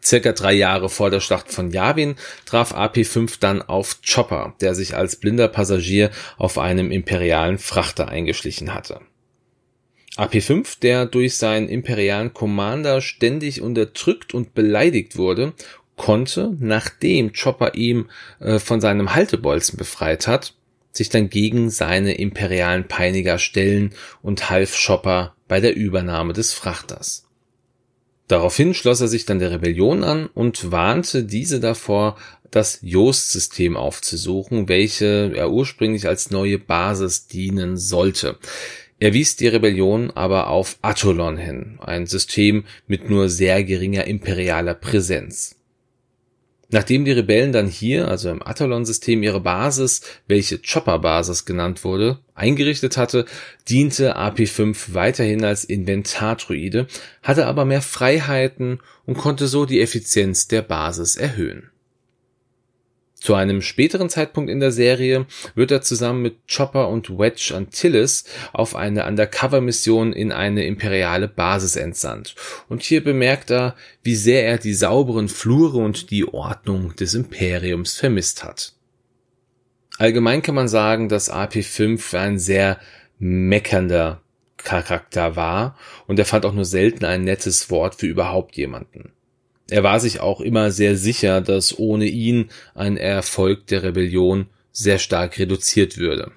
Circa 0.02 0.32
drei 0.32 0.54
Jahre 0.54 0.88
vor 0.88 1.08
der 1.08 1.20
Schlacht 1.20 1.52
von 1.52 1.70
Yavin 1.70 2.16
traf 2.46 2.74
AP5 2.74 3.36
dann 3.38 3.62
auf 3.62 4.00
Chopper, 4.02 4.56
der 4.60 4.74
sich 4.74 4.96
als 4.96 5.14
blinder 5.14 5.46
Passagier 5.46 6.10
auf 6.36 6.58
einem 6.58 6.90
imperialen 6.90 7.58
Frachter 7.58 8.08
eingeschlichen 8.08 8.74
hatte. 8.74 9.02
AP5, 10.16 10.80
der 10.80 11.06
durch 11.06 11.36
seinen 11.36 11.68
imperialen 11.68 12.34
Commander 12.34 13.02
ständig 13.02 13.60
unterdrückt 13.60 14.34
und 14.34 14.54
beleidigt 14.54 15.16
wurde 15.16 15.52
konnte, 15.96 16.54
nachdem 16.58 17.32
Chopper 17.32 17.74
ihm 17.74 18.08
äh, 18.40 18.58
von 18.58 18.80
seinem 18.80 19.14
Haltebolzen 19.14 19.78
befreit 19.78 20.26
hat, 20.26 20.54
sich 20.92 21.08
dann 21.08 21.28
gegen 21.28 21.70
seine 21.70 22.14
imperialen 22.14 22.88
Peiniger 22.88 23.38
stellen 23.38 23.92
und 24.22 24.50
half 24.50 24.76
Chopper 24.76 25.34
bei 25.48 25.60
der 25.60 25.76
Übernahme 25.76 26.32
des 26.32 26.52
Frachters. 26.52 27.24
Daraufhin 28.28 28.74
schloss 28.74 29.00
er 29.00 29.08
sich 29.08 29.24
dann 29.24 29.38
der 29.38 29.52
Rebellion 29.52 30.02
an 30.02 30.26
und 30.26 30.72
warnte 30.72 31.24
diese 31.24 31.60
davor, 31.60 32.16
das 32.50 32.78
Yoast-System 32.82 33.76
aufzusuchen, 33.76 34.68
welche 34.68 35.32
er 35.34 35.50
ursprünglich 35.50 36.08
als 36.08 36.30
neue 36.30 36.58
Basis 36.58 37.26
dienen 37.26 37.76
sollte. 37.76 38.38
Er 38.98 39.12
wies 39.12 39.36
die 39.36 39.48
Rebellion 39.48 40.10
aber 40.12 40.48
auf 40.48 40.78
Atolon 40.80 41.36
hin, 41.36 41.78
ein 41.80 42.06
System 42.06 42.64
mit 42.86 43.10
nur 43.10 43.28
sehr 43.28 43.62
geringer 43.62 44.06
imperialer 44.06 44.74
Präsenz. 44.74 45.55
Nachdem 46.68 47.04
die 47.04 47.12
Rebellen 47.12 47.52
dann 47.52 47.68
hier, 47.68 48.08
also 48.08 48.28
im 48.28 48.44
Atolon-System, 48.44 49.22
ihre 49.22 49.40
Basis, 49.40 50.00
welche 50.26 50.58
Chopper-Basis 50.58 51.44
genannt 51.44 51.84
wurde, 51.84 52.18
eingerichtet 52.34 52.96
hatte, 52.96 53.24
diente 53.68 54.16
AP5 54.16 54.94
weiterhin 54.94 55.44
als 55.44 55.64
Inventardruide, 55.64 56.88
hatte 57.22 57.46
aber 57.46 57.64
mehr 57.64 57.82
Freiheiten 57.82 58.80
und 59.04 59.16
konnte 59.16 59.46
so 59.46 59.64
die 59.64 59.80
Effizienz 59.80 60.48
der 60.48 60.62
Basis 60.62 61.16
erhöhen. 61.16 61.70
Zu 63.26 63.34
einem 63.34 63.60
späteren 63.60 64.08
Zeitpunkt 64.08 64.48
in 64.48 64.60
der 64.60 64.70
Serie 64.70 65.26
wird 65.56 65.72
er 65.72 65.82
zusammen 65.82 66.22
mit 66.22 66.36
Chopper 66.48 66.88
und 66.88 67.18
Wedge 67.18 67.54
Antilles 67.56 68.22
auf 68.52 68.76
eine 68.76 69.04
Undercover-Mission 69.04 70.12
in 70.12 70.30
eine 70.30 70.64
imperiale 70.64 71.26
Basis 71.26 71.74
entsandt. 71.74 72.36
Und 72.68 72.84
hier 72.84 73.02
bemerkt 73.02 73.50
er, 73.50 73.74
wie 74.04 74.14
sehr 74.14 74.46
er 74.46 74.58
die 74.58 74.74
sauberen 74.74 75.28
Flure 75.28 75.78
und 75.78 76.12
die 76.12 76.32
Ordnung 76.32 76.94
des 76.94 77.14
Imperiums 77.14 77.94
vermisst 77.94 78.44
hat. 78.44 78.74
Allgemein 79.98 80.42
kann 80.42 80.54
man 80.54 80.68
sagen, 80.68 81.08
dass 81.08 81.28
AP5 81.28 82.16
ein 82.16 82.38
sehr 82.38 82.78
meckernder 83.18 84.22
Charakter 84.56 85.34
war 85.34 85.76
und 86.06 86.20
er 86.20 86.26
fand 86.26 86.46
auch 86.46 86.52
nur 86.52 86.64
selten 86.64 87.04
ein 87.04 87.24
nettes 87.24 87.70
Wort 87.70 87.96
für 87.96 88.06
überhaupt 88.06 88.56
jemanden. 88.56 89.15
Er 89.68 89.82
war 89.82 89.98
sich 89.98 90.20
auch 90.20 90.40
immer 90.40 90.70
sehr 90.70 90.96
sicher, 90.96 91.40
dass 91.40 91.78
ohne 91.78 92.06
ihn 92.06 92.50
ein 92.74 92.96
Erfolg 92.96 93.66
der 93.66 93.82
Rebellion 93.82 94.46
sehr 94.70 94.98
stark 94.98 95.38
reduziert 95.38 95.98
würde. 95.98 96.32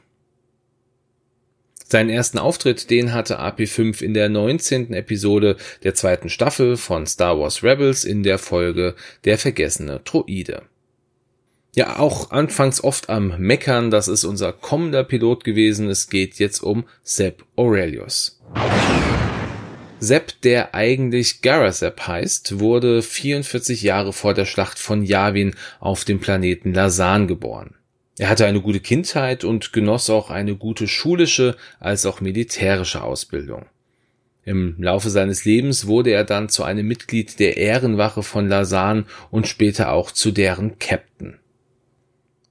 Seinen 1.91 2.09
ersten 2.09 2.37
Auftritt, 2.37 2.91
den 2.91 3.13
hatte 3.13 3.39
AP5 3.39 4.03
in 4.03 4.13
der 4.13 4.29
19. 4.29 4.93
Episode 4.93 5.57
der 5.83 5.95
zweiten 5.95 6.29
Staffel 6.29 6.77
von 6.77 7.07
Star 7.07 7.39
Wars 7.39 7.63
Rebels 7.63 8.05
in 8.05 8.21
der 8.21 8.37
Folge 8.37 8.95
Der 9.25 9.39
vergessene 9.39 9.99
Droide. 10.03 10.63
Ja, 11.75 11.99
auch 11.99 12.31
anfangs 12.31 12.83
oft 12.83 13.09
am 13.09 13.39
Meckern, 13.39 13.89
das 13.91 14.07
ist 14.07 14.23
unser 14.23 14.53
kommender 14.53 15.03
Pilot 15.03 15.43
gewesen. 15.43 15.89
Es 15.89 16.09
geht 16.09 16.35
jetzt 16.35 16.61
um 16.61 16.85
Sepp 17.03 17.43
Aurelius. 17.55 18.39
Sepp, 19.99 20.41
der 20.41 20.73
eigentlich 20.73 21.41
Garasep 21.41 22.07
heißt, 22.07 22.59
wurde 22.59 23.01
44 23.01 23.81
Jahre 23.81 24.13
vor 24.13 24.33
der 24.33 24.45
Schlacht 24.45 24.79
von 24.79 25.03
Yavin 25.03 25.55
auf 25.79 26.05
dem 26.05 26.19
Planeten 26.19 26.73
Lasan 26.73 27.27
geboren. 27.27 27.75
Er 28.17 28.29
hatte 28.29 28.45
eine 28.45 28.61
gute 28.61 28.79
Kindheit 28.79 29.43
und 29.43 29.73
genoss 29.73 30.09
auch 30.09 30.29
eine 30.29 30.55
gute 30.55 30.87
schulische 30.87 31.57
als 31.79 32.05
auch 32.05 32.21
militärische 32.21 33.03
Ausbildung. 33.03 33.65
Im 34.45 34.75
Laufe 34.79 35.09
seines 35.09 35.45
Lebens 35.45 35.85
wurde 35.85 36.11
er 36.11 36.23
dann 36.23 36.49
zu 36.49 36.63
einem 36.63 36.87
Mitglied 36.87 37.39
der 37.39 37.57
Ehrenwache 37.57 38.23
von 38.23 38.47
Lasan 38.47 39.05
und 39.31 39.47
später 39.47 39.91
auch 39.91 40.11
zu 40.11 40.31
deren 40.31 40.79
Captain. 40.79 41.39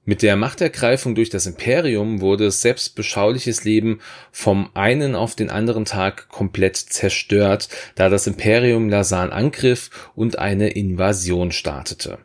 Mit 0.09 0.23
der 0.23 0.35
Machtergreifung 0.37 1.13
durch 1.13 1.29
das 1.29 1.45
Imperium 1.45 2.19
wurde 2.19 2.49
Sepps 2.49 2.89
beschauliches 2.89 3.63
Leben 3.63 3.99
vom 4.31 4.71
einen 4.73 5.13
auf 5.13 5.35
den 5.35 5.51
anderen 5.51 5.85
Tag 5.85 6.29
komplett 6.29 6.77
zerstört, 6.77 7.69
da 7.93 8.09
das 8.09 8.25
Imperium 8.25 8.89
Lasan 8.89 9.29
angriff 9.29 9.91
und 10.15 10.39
eine 10.39 10.69
Invasion 10.69 11.51
startete. 11.51 12.17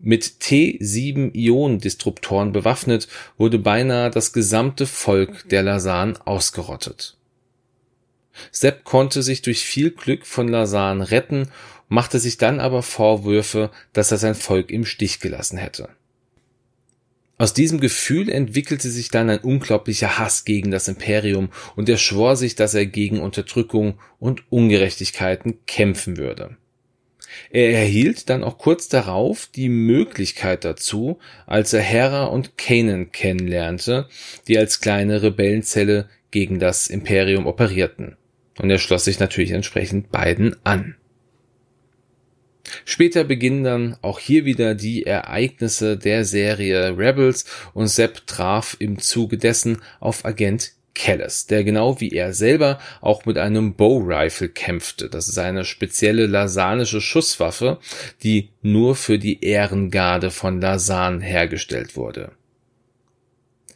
Mit 0.00 0.34
T7-Ionen-Disruptoren 0.42 2.52
bewaffnet 2.52 3.08
wurde 3.38 3.58
beinahe 3.58 4.10
das 4.10 4.34
gesamte 4.34 4.84
Volk 4.84 5.48
der 5.48 5.62
Lasan 5.62 6.18
ausgerottet. 6.18 7.16
Sepp 8.50 8.84
konnte 8.84 9.22
sich 9.22 9.40
durch 9.40 9.64
viel 9.64 9.92
Glück 9.92 10.26
von 10.26 10.46
Lasan 10.46 11.00
retten, 11.00 11.48
machte 11.88 12.18
sich 12.18 12.36
dann 12.36 12.60
aber 12.60 12.82
Vorwürfe, 12.82 13.70
dass 13.94 14.12
er 14.12 14.18
sein 14.18 14.34
Volk 14.34 14.70
im 14.70 14.84
Stich 14.84 15.20
gelassen 15.20 15.56
hätte. 15.56 15.88
Aus 17.42 17.52
diesem 17.52 17.80
Gefühl 17.80 18.30
entwickelte 18.30 18.88
sich 18.88 19.08
dann 19.08 19.28
ein 19.28 19.40
unglaublicher 19.40 20.16
Hass 20.16 20.44
gegen 20.44 20.70
das 20.70 20.86
Imperium 20.86 21.48
und 21.74 21.88
er 21.88 21.96
schwor 21.96 22.36
sich, 22.36 22.54
dass 22.54 22.72
er 22.72 22.86
gegen 22.86 23.18
Unterdrückung 23.18 23.98
und 24.20 24.44
Ungerechtigkeiten 24.52 25.58
kämpfen 25.66 26.18
würde. 26.18 26.56
Er 27.50 27.72
erhielt 27.72 28.30
dann 28.30 28.44
auch 28.44 28.58
kurz 28.58 28.86
darauf 28.88 29.48
die 29.48 29.68
Möglichkeit 29.68 30.64
dazu, 30.64 31.18
als 31.44 31.72
er 31.72 31.80
Hera 31.80 32.26
und 32.26 32.56
Kanan 32.56 33.10
kennenlernte, 33.10 34.06
die 34.46 34.56
als 34.56 34.80
kleine 34.80 35.24
Rebellenzelle 35.24 36.08
gegen 36.30 36.60
das 36.60 36.86
Imperium 36.86 37.48
operierten. 37.48 38.16
Und 38.60 38.70
er 38.70 38.78
schloss 38.78 39.06
sich 39.06 39.18
natürlich 39.18 39.50
entsprechend 39.50 40.12
beiden 40.12 40.54
an. 40.62 40.94
Später 42.84 43.24
beginnen 43.24 43.64
dann 43.64 43.96
auch 44.02 44.18
hier 44.18 44.44
wieder 44.44 44.74
die 44.74 45.04
Ereignisse 45.04 45.96
der 45.96 46.24
Serie 46.24 46.96
Rebels 46.96 47.44
und 47.74 47.88
Sepp 47.88 48.26
traf 48.26 48.76
im 48.78 48.98
Zuge 48.98 49.38
dessen 49.38 49.78
auf 50.00 50.24
Agent 50.24 50.72
Kellis, 50.94 51.46
der 51.46 51.64
genau 51.64 52.00
wie 52.00 52.10
er 52.10 52.34
selber 52.34 52.78
auch 53.00 53.24
mit 53.24 53.38
einem 53.38 53.74
Bow 53.74 53.98
Rifle 53.98 54.48
kämpfte. 54.48 55.08
Das 55.08 55.28
ist 55.28 55.38
eine 55.38 55.64
spezielle 55.64 56.26
lasanische 56.26 57.00
Schusswaffe, 57.00 57.78
die 58.22 58.50
nur 58.60 58.94
für 58.94 59.18
die 59.18 59.42
Ehrengarde 59.42 60.30
von 60.30 60.60
Lasan 60.60 61.20
hergestellt 61.20 61.96
wurde. 61.96 62.32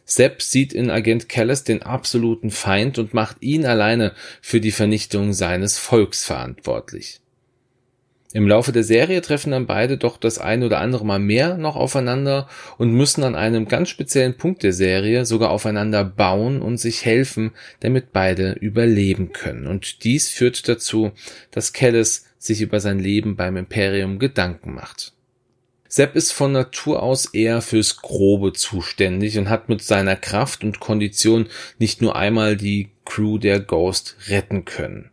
Sepp 0.05 0.41
sieht 0.41 0.73
in 0.73 0.89
Agent 0.89 1.27
Kellis 1.27 1.65
den 1.65 1.83
absoluten 1.83 2.49
Feind 2.49 2.97
und 2.97 3.13
macht 3.13 3.37
ihn 3.41 3.65
alleine 3.65 4.13
für 4.41 4.61
die 4.61 4.71
Vernichtung 4.71 5.33
seines 5.33 5.77
Volks 5.77 6.23
verantwortlich. 6.23 7.19
Im 8.37 8.47
Laufe 8.47 8.71
der 8.71 8.83
Serie 8.83 9.21
treffen 9.23 9.49
dann 9.49 9.65
beide 9.65 9.97
doch 9.97 10.15
das 10.15 10.37
ein 10.37 10.61
oder 10.61 10.79
andere 10.79 11.03
Mal 11.03 11.17
mehr 11.17 11.57
noch 11.57 11.75
aufeinander 11.75 12.47
und 12.77 12.91
müssen 12.91 13.23
an 13.23 13.33
einem 13.33 13.67
ganz 13.67 13.89
speziellen 13.89 14.37
Punkt 14.37 14.61
der 14.61 14.73
Serie 14.73 15.25
sogar 15.25 15.49
aufeinander 15.49 16.03
bauen 16.03 16.61
und 16.61 16.77
sich 16.77 17.03
helfen, 17.03 17.53
damit 17.79 18.13
beide 18.13 18.51
überleben 18.51 19.33
können. 19.33 19.65
Und 19.65 20.03
dies 20.03 20.29
führt 20.29 20.69
dazu, 20.69 21.13
dass 21.49 21.73
Kellis 21.73 22.27
sich 22.37 22.61
über 22.61 22.79
sein 22.79 22.99
Leben 22.99 23.37
beim 23.37 23.57
Imperium 23.57 24.19
Gedanken 24.19 24.75
macht. 24.75 25.13
Sepp 25.87 26.15
ist 26.15 26.31
von 26.31 26.51
Natur 26.51 27.01
aus 27.01 27.33
eher 27.33 27.63
fürs 27.63 28.03
Grobe 28.03 28.53
zuständig 28.53 29.39
und 29.39 29.49
hat 29.49 29.67
mit 29.67 29.81
seiner 29.81 30.15
Kraft 30.15 30.63
und 30.63 30.79
Kondition 30.79 31.47
nicht 31.79 32.03
nur 32.03 32.15
einmal 32.15 32.55
die 32.55 32.91
Crew 33.03 33.39
der 33.39 33.59
Ghost 33.59 34.15
retten 34.27 34.63
können. 34.63 35.09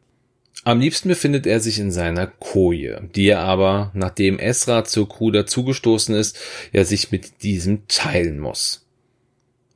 Am 0.66 0.81
liebsten 0.81 1.09
befindet 1.11 1.46
er 1.46 1.61
sich 1.61 1.79
in 1.79 1.92
seiner 1.92 2.27
Koje, 2.27 3.09
die 3.14 3.29
er 3.29 3.40
aber, 3.40 3.90
nachdem 3.92 4.38
Esra 4.38 4.85
zur 4.85 5.07
Crew 5.07 5.31
dazugestoßen 5.31 6.14
ist, 6.14 6.38
ja 6.72 6.85
sich 6.85 7.12
mit 7.12 7.42
diesem 7.42 7.87
teilen 7.87 8.40
muss. 8.40 8.87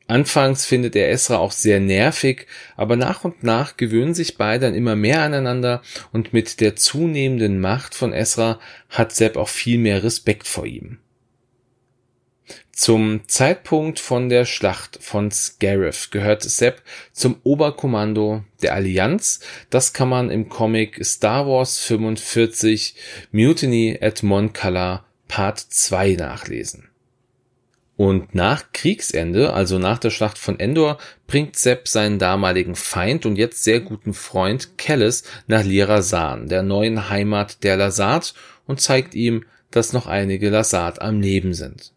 Anfangs 0.07 0.65
findet 0.65 0.97
er 0.97 1.11
Esra 1.11 1.37
auch 1.37 1.53
sehr 1.53 1.81
nervig, 1.81 2.47
aber 2.79 2.97
nach 2.97 3.25
und 3.25 3.43
nach 3.43 3.77
gewöhnen 3.77 4.15
sich 4.15 4.39
beide 4.39 4.65
dann 4.65 4.75
immer 4.75 4.97
mehr 4.97 5.21
aneinander 5.21 5.83
und 6.13 6.33
mit 6.33 6.61
der 6.63 6.77
zunehmenden 6.77 7.61
Macht 7.61 7.95
von 7.95 8.15
Esra 8.15 8.59
hat 8.89 9.15
Sepp 9.15 9.37
auch 9.37 9.51
viel 9.51 9.77
mehr 9.77 10.03
Respekt 10.03 10.49
vor 10.49 10.65
ihm. 10.65 10.99
Zum 12.79 13.23
Zeitpunkt 13.27 13.99
von 13.99 14.29
der 14.29 14.45
Schlacht 14.45 14.99
von 15.03 15.33
Scarif 15.33 16.11
gehört 16.11 16.45
Sepp 16.45 16.81
zum 17.11 17.41
Oberkommando 17.43 18.45
der 18.63 18.75
Allianz. 18.75 19.41
Das 19.69 19.93
kann 19.93 20.09
man 20.09 20.31
im 20.31 20.49
Comic 20.49 21.05
Star 21.05 21.49
Wars 21.49 21.81
45 21.81 22.95
Mutiny 23.33 23.99
at 24.01 24.23
Mon 24.23 24.53
Cala 24.53 25.05
Part 25.27 25.59
2 25.59 26.13
nachlesen. 26.13 26.89
Und 27.97 28.37
nach 28.37 28.71
Kriegsende, 28.73 29.53
also 29.53 29.81
nach 29.81 29.99
der 29.99 30.11
Schlacht 30.11 30.39
von 30.39 30.61
Endor, 30.61 30.99
bringt 31.27 31.57
Sepp 31.57 31.89
seinen 31.89 32.21
damaligen 32.21 32.77
Feind 32.77 33.27
und 33.27 33.35
jetzt 33.35 33.65
sehr 33.65 33.81
guten 33.81 34.15
Freund 34.15 34.79
Kellis 34.79 35.25
nach 35.49 35.65
Lirasan, 35.65 36.47
der 36.47 36.63
neuen 36.63 37.11
Heimat 37.11 37.65
der 37.65 37.77
Lasat, 37.77 38.35
und 38.69 38.81
zeigt 38.81 39.17
ihm, 39.17 39.45
dass 39.73 39.93
noch 39.93 40.07
einige 40.07 40.49
Lasat 40.49 41.03
am 41.03 41.21
Leben 41.21 41.55
sind. 41.55 41.93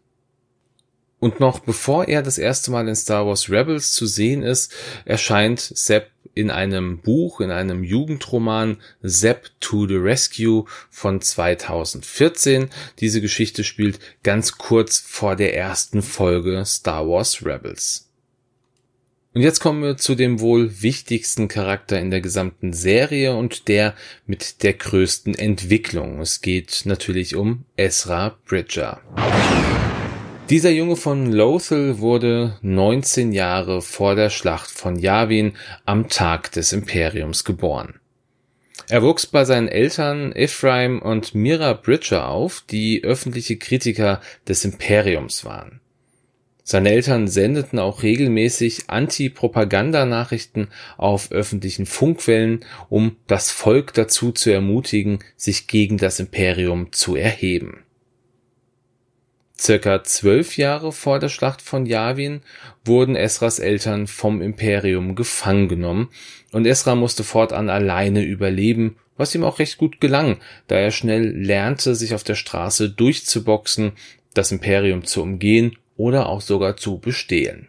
Und 1.22 1.38
noch 1.38 1.60
bevor 1.60 2.08
er 2.08 2.20
das 2.20 2.36
erste 2.36 2.72
Mal 2.72 2.88
in 2.88 2.96
Star 2.96 3.24
Wars 3.24 3.48
Rebels 3.48 3.92
zu 3.92 4.06
sehen 4.06 4.42
ist, 4.42 4.72
erscheint 5.04 5.60
Sepp 5.60 6.10
in 6.34 6.50
einem 6.50 6.98
Buch, 6.98 7.40
in 7.40 7.52
einem 7.52 7.84
Jugendroman 7.84 8.78
Sepp 9.02 9.48
to 9.60 9.86
the 9.86 9.94
Rescue 9.94 10.64
von 10.90 11.20
2014. 11.20 12.70
Diese 12.98 13.20
Geschichte 13.20 13.62
spielt 13.62 14.00
ganz 14.24 14.58
kurz 14.58 14.98
vor 14.98 15.36
der 15.36 15.56
ersten 15.56 16.02
Folge 16.02 16.64
Star 16.66 17.06
Wars 17.06 17.46
Rebels. 17.46 18.10
Und 19.32 19.42
jetzt 19.42 19.60
kommen 19.60 19.84
wir 19.84 19.96
zu 19.98 20.16
dem 20.16 20.40
wohl 20.40 20.82
wichtigsten 20.82 21.46
Charakter 21.46 22.00
in 22.00 22.10
der 22.10 22.20
gesamten 22.20 22.72
Serie 22.72 23.36
und 23.36 23.68
der 23.68 23.94
mit 24.26 24.64
der 24.64 24.72
größten 24.72 25.36
Entwicklung. 25.36 26.20
Es 26.20 26.40
geht 26.40 26.82
natürlich 26.84 27.36
um 27.36 27.64
Ezra 27.76 28.36
Bridger. 28.44 29.00
Dieser 30.52 30.68
Junge 30.68 30.96
von 30.96 31.32
Lothal 31.32 32.00
wurde 32.00 32.58
19 32.60 33.32
Jahre 33.32 33.80
vor 33.80 34.14
der 34.14 34.28
Schlacht 34.28 34.68
von 34.68 34.96
Yavin 34.98 35.54
am 35.86 36.10
Tag 36.10 36.52
des 36.52 36.74
Imperiums 36.74 37.44
geboren. 37.44 37.94
Er 38.90 39.02
wuchs 39.02 39.26
bei 39.26 39.46
seinen 39.46 39.68
Eltern 39.68 40.32
Ephraim 40.32 41.00
und 41.00 41.34
Mira 41.34 41.72
Bridger 41.72 42.28
auf, 42.28 42.64
die 42.68 43.02
öffentliche 43.02 43.56
Kritiker 43.56 44.20
des 44.46 44.66
Imperiums 44.66 45.46
waren. 45.46 45.80
Seine 46.64 46.90
Eltern 46.90 47.28
sendeten 47.28 47.78
auch 47.78 48.02
regelmäßig 48.02 48.90
Anti-Propaganda-Nachrichten 48.90 50.68
auf 50.98 51.32
öffentlichen 51.32 51.86
Funkwellen, 51.86 52.62
um 52.90 53.16
das 53.26 53.50
Volk 53.50 53.94
dazu 53.94 54.32
zu 54.32 54.50
ermutigen, 54.50 55.20
sich 55.34 55.66
gegen 55.66 55.96
das 55.96 56.20
Imperium 56.20 56.92
zu 56.92 57.16
erheben. 57.16 57.84
Circa 59.58 60.02
zwölf 60.02 60.56
Jahre 60.56 60.92
vor 60.92 61.18
der 61.18 61.28
Schlacht 61.28 61.62
von 61.62 61.86
Yavin 61.86 62.40
wurden 62.84 63.16
Esras 63.16 63.58
Eltern 63.58 64.06
vom 64.06 64.40
Imperium 64.40 65.14
gefangen 65.14 65.68
genommen 65.68 66.08
und 66.52 66.66
Esra 66.66 66.94
musste 66.94 67.22
fortan 67.22 67.70
alleine 67.70 68.22
überleben, 68.22 68.96
was 69.16 69.34
ihm 69.34 69.44
auch 69.44 69.58
recht 69.58 69.78
gut 69.78 70.00
gelang, 70.00 70.38
da 70.66 70.76
er 70.76 70.90
schnell 70.90 71.28
lernte, 71.30 71.94
sich 71.94 72.14
auf 72.14 72.24
der 72.24 72.34
Straße 72.34 72.90
durchzuboxen, 72.90 73.92
das 74.34 74.52
Imperium 74.52 75.04
zu 75.04 75.22
umgehen 75.22 75.76
oder 75.96 76.28
auch 76.28 76.40
sogar 76.40 76.76
zu 76.76 76.98
bestehlen. 76.98 77.68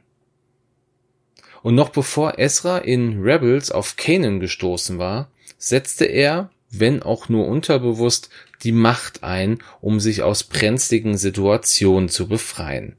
Und 1.62 1.76
noch 1.76 1.90
bevor 1.90 2.40
Ezra 2.40 2.80
in 2.80 3.22
Rebels 3.22 3.72
auf 3.72 3.96
Kanan 3.96 4.40
gestoßen 4.40 4.98
war, 4.98 5.30
setzte 5.58 6.06
er, 6.06 6.50
wenn 6.74 7.04
auch 7.04 7.30
nur 7.30 7.48
unterbewusst, 7.48 8.30
die 8.64 8.72
Macht 8.72 9.24
ein, 9.24 9.60
um 9.82 10.00
sich 10.00 10.24
aus 10.24 10.44
brenzligen 10.44 11.18
Situationen 11.18 12.10
zu 12.10 12.28
befreien. 12.28 12.96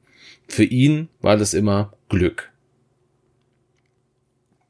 Für 0.46 0.64
ihn 0.64 1.08
war 1.20 1.36
das 1.36 1.54
immer 1.54 1.92
Glück. 2.08 2.50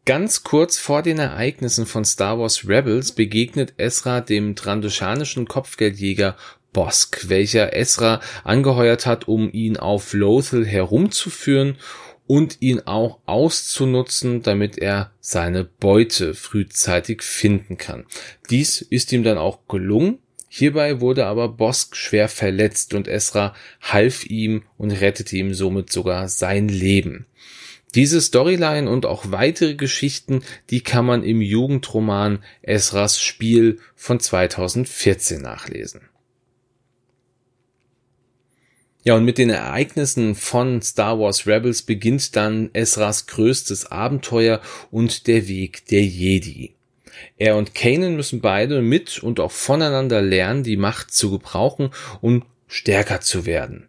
Ganz 0.06 0.44
kurz 0.44 0.78
vor 0.78 1.02
den 1.02 1.18
Ereignissen 1.18 1.86
von 1.86 2.04
Star 2.04 2.38
Wars 2.38 2.68
Rebels 2.68 3.12
begegnet 3.12 3.74
Ezra 3.78 4.20
dem 4.20 4.54
trandoshanischen 4.54 5.48
Kopfgeldjäger 5.48 6.36
Bosk, 6.74 7.28
welcher 7.28 7.74
Ezra 7.74 8.20
angeheuert 8.42 9.06
hat, 9.06 9.28
um 9.28 9.50
ihn 9.50 9.78
auf 9.78 10.12
Lothal 10.12 10.66
herumzuführen 10.66 11.76
und 12.26 12.58
ihn 12.60 12.80
auch 12.80 13.18
auszunutzen, 13.26 14.42
damit 14.42 14.78
er 14.78 15.12
seine 15.20 15.64
Beute 15.64 16.34
frühzeitig 16.34 17.22
finden 17.22 17.76
kann. 17.76 18.06
Dies 18.50 18.80
ist 18.80 19.12
ihm 19.12 19.22
dann 19.22 19.38
auch 19.38 19.66
gelungen. 19.68 20.18
Hierbei 20.48 21.00
wurde 21.00 21.26
aber 21.26 21.48
Bosk 21.48 21.96
schwer 21.96 22.28
verletzt 22.28 22.94
und 22.94 23.08
Ezra 23.08 23.54
half 23.80 24.24
ihm 24.24 24.62
und 24.78 24.92
rettete 24.92 25.36
ihm 25.36 25.52
somit 25.52 25.90
sogar 25.90 26.28
sein 26.28 26.68
Leben. 26.68 27.26
Diese 27.94 28.20
Storyline 28.20 28.90
und 28.90 29.06
auch 29.06 29.30
weitere 29.30 29.74
Geschichten, 29.74 30.42
die 30.70 30.80
kann 30.80 31.06
man 31.06 31.22
im 31.22 31.40
Jugendroman 31.40 32.42
Esras 32.62 33.20
Spiel 33.20 33.78
von 33.94 34.18
2014 34.18 35.40
nachlesen. 35.40 36.02
Ja, 39.06 39.16
und 39.16 39.26
mit 39.26 39.36
den 39.36 39.50
Ereignissen 39.50 40.34
von 40.34 40.80
Star 40.80 41.18
Wars 41.18 41.46
Rebels 41.46 41.82
beginnt 41.82 42.36
dann 42.36 42.70
Esras 42.72 43.26
größtes 43.26 43.92
Abenteuer 43.92 44.62
und 44.90 45.26
der 45.26 45.46
Weg 45.46 45.84
der 45.86 46.02
Jedi. 46.02 46.74
Er 47.36 47.56
und 47.56 47.74
Kanan 47.74 48.16
müssen 48.16 48.40
beide 48.40 48.80
mit 48.80 49.22
und 49.22 49.40
auch 49.40 49.52
voneinander 49.52 50.22
lernen, 50.22 50.62
die 50.62 50.78
Macht 50.78 51.12
zu 51.12 51.30
gebrauchen, 51.30 51.90
um 52.22 52.44
stärker 52.66 53.20
zu 53.20 53.44
werden. 53.44 53.88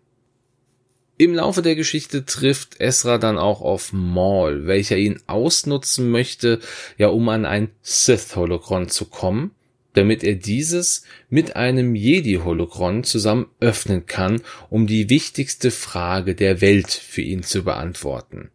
Im 1.18 1.34
Laufe 1.34 1.62
der 1.62 1.76
Geschichte 1.76 2.26
trifft 2.26 2.82
Esra 2.82 3.18
dann 3.18 3.38
auch 3.38 3.62
auf 3.62 3.94
Maul, 3.94 4.68
welcher 4.68 4.98
ihn 4.98 5.22
ausnutzen 5.28 6.12
möchte, 6.12 6.60
ja, 6.98 7.08
um 7.08 7.30
an 7.30 7.46
ein 7.46 7.72
Sith-Holocron 7.82 8.90
zu 8.90 9.06
kommen 9.06 9.52
damit 9.96 10.24
er 10.24 10.36
dieses 10.36 11.04
mit 11.30 11.56
einem 11.56 11.96
Jedi-Holocron 11.96 13.04
zusammen 13.04 13.48
öffnen 13.60 14.06
kann, 14.06 14.42
um 14.70 14.88
die 14.88 15.10
wichtigste 15.10 15.72
Frage 15.72 16.36
der 16.36 16.62
Welt 16.62 16.92
für 16.92 17.22
ihn 17.22 17.44
zu 17.44 17.64
beantworten. 17.64 18.50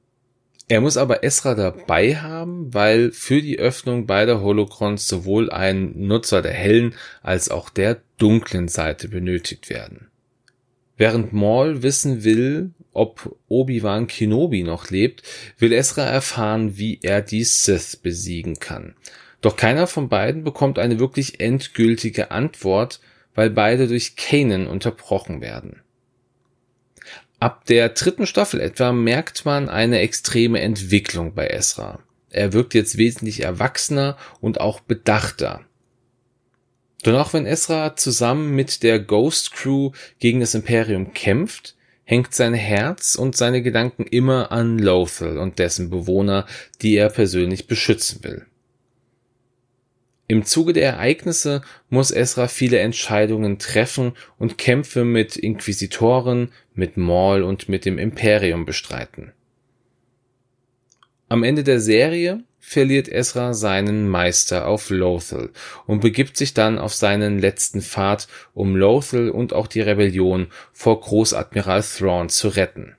Er 0.68 0.81
muss 0.81 0.96
aber 0.96 1.24
Esra 1.24 1.57
dabei 1.57 2.14
haben, 2.14 2.72
weil 2.72 3.11
für 3.11 3.42
die 3.42 3.59
Öffnung 3.59 4.07
beider 4.07 4.40
Holocrons 4.40 5.09
sowohl 5.09 5.50
ein 5.50 6.07
Nutzer 6.07 6.42
der 6.42 6.53
hellen 6.53 6.94
als 7.22 7.50
auch 7.50 7.70
der 7.70 8.00
dunklen 8.18 8.68
Seite 8.68 9.09
benötigt 9.09 9.68
werden. 9.68 10.07
Während 10.96 11.33
Maul 11.33 11.83
wissen 11.83 12.22
will, 12.22 12.70
ob 12.92 13.37
Obi-Wan 13.48 14.07
Kenobi 14.07 14.62
noch 14.62 14.90
lebt, 14.90 15.22
will 15.59 15.72
Esra 15.72 16.05
erfahren, 16.05 16.76
wie 16.76 17.00
er 17.03 17.20
die 17.20 17.42
Sith 17.42 17.96
besiegen 17.96 18.61
kann. 18.61 18.94
Doch 19.40 19.57
keiner 19.57 19.87
von 19.87 20.09
beiden 20.09 20.44
bekommt 20.44 20.79
eine 20.79 20.98
wirklich 20.98 21.40
endgültige 21.40 22.31
Antwort, 22.31 23.00
weil 23.35 23.50
beide 23.50 23.88
durch 23.88 24.16
Kanan 24.16 24.66
unterbrochen 24.66 25.40
werden. 25.40 25.83
Ab 27.38 27.64
der 27.64 27.88
dritten 27.90 28.26
Staffel 28.26 28.61
etwa 28.61 28.92
merkt 28.92 29.46
man 29.46 29.70
eine 29.70 30.00
extreme 30.00 30.61
Entwicklung 30.61 31.35
bei 31.35 31.48
Ezra. 31.48 32.00
Er 32.29 32.53
wirkt 32.53 32.74
jetzt 32.74 32.98
wesentlich 32.98 33.42
erwachsener 33.42 34.18
und 34.40 34.61
auch 34.61 34.81
bedachter. 34.81 35.62
Doch 37.03 37.18
auch 37.18 37.33
wenn 37.33 37.46
Ezra 37.46 37.96
zusammen 37.96 38.55
mit 38.55 38.83
der 38.83 38.98
Ghost 38.98 39.53
Crew 39.53 39.92
gegen 40.18 40.40
das 40.40 40.55
Imperium 40.55 41.14
kämpft, 41.14 41.76
hängt 42.05 42.35
sein 42.35 42.53
Herz 42.53 43.14
und 43.14 43.37
seine 43.37 43.62
Gedanken 43.62 44.05
immer 44.05 44.53
an 44.53 44.79
Lothal 44.79 45.38
und 45.38 45.59
dessen 45.59 45.88
Bewohner, 45.88 46.44
die 46.83 46.94
er 46.96 47.09
persönlich 47.09 47.66
beschützen 47.66 48.22
will. 48.22 48.46
Im 50.30 50.44
Zuge 50.44 50.72
der 50.72 50.92
Ereignisse 50.92 51.60
muss 51.88 52.12
Esra 52.12 52.46
viele 52.46 52.78
Entscheidungen 52.78 53.58
treffen 53.58 54.12
und 54.38 54.58
Kämpfe 54.58 55.04
mit 55.04 55.34
Inquisitoren, 55.34 56.52
mit 56.72 56.96
Maul 56.96 57.42
und 57.42 57.68
mit 57.68 57.84
dem 57.84 57.98
Imperium 57.98 58.64
bestreiten. 58.64 59.32
Am 61.28 61.42
Ende 61.42 61.64
der 61.64 61.80
Serie 61.80 62.44
verliert 62.60 63.08
Esra 63.08 63.54
seinen 63.54 64.08
Meister 64.08 64.68
auf 64.68 64.90
Lothal 64.90 65.50
und 65.88 65.98
begibt 65.98 66.36
sich 66.36 66.54
dann 66.54 66.78
auf 66.78 66.94
seinen 66.94 67.40
letzten 67.40 67.82
Pfad, 67.82 68.28
um 68.54 68.76
Lothal 68.76 69.30
und 69.30 69.52
auch 69.52 69.66
die 69.66 69.80
Rebellion 69.80 70.46
vor 70.72 71.00
Großadmiral 71.00 71.82
Thrawn 71.82 72.28
zu 72.28 72.50
retten. 72.50 72.94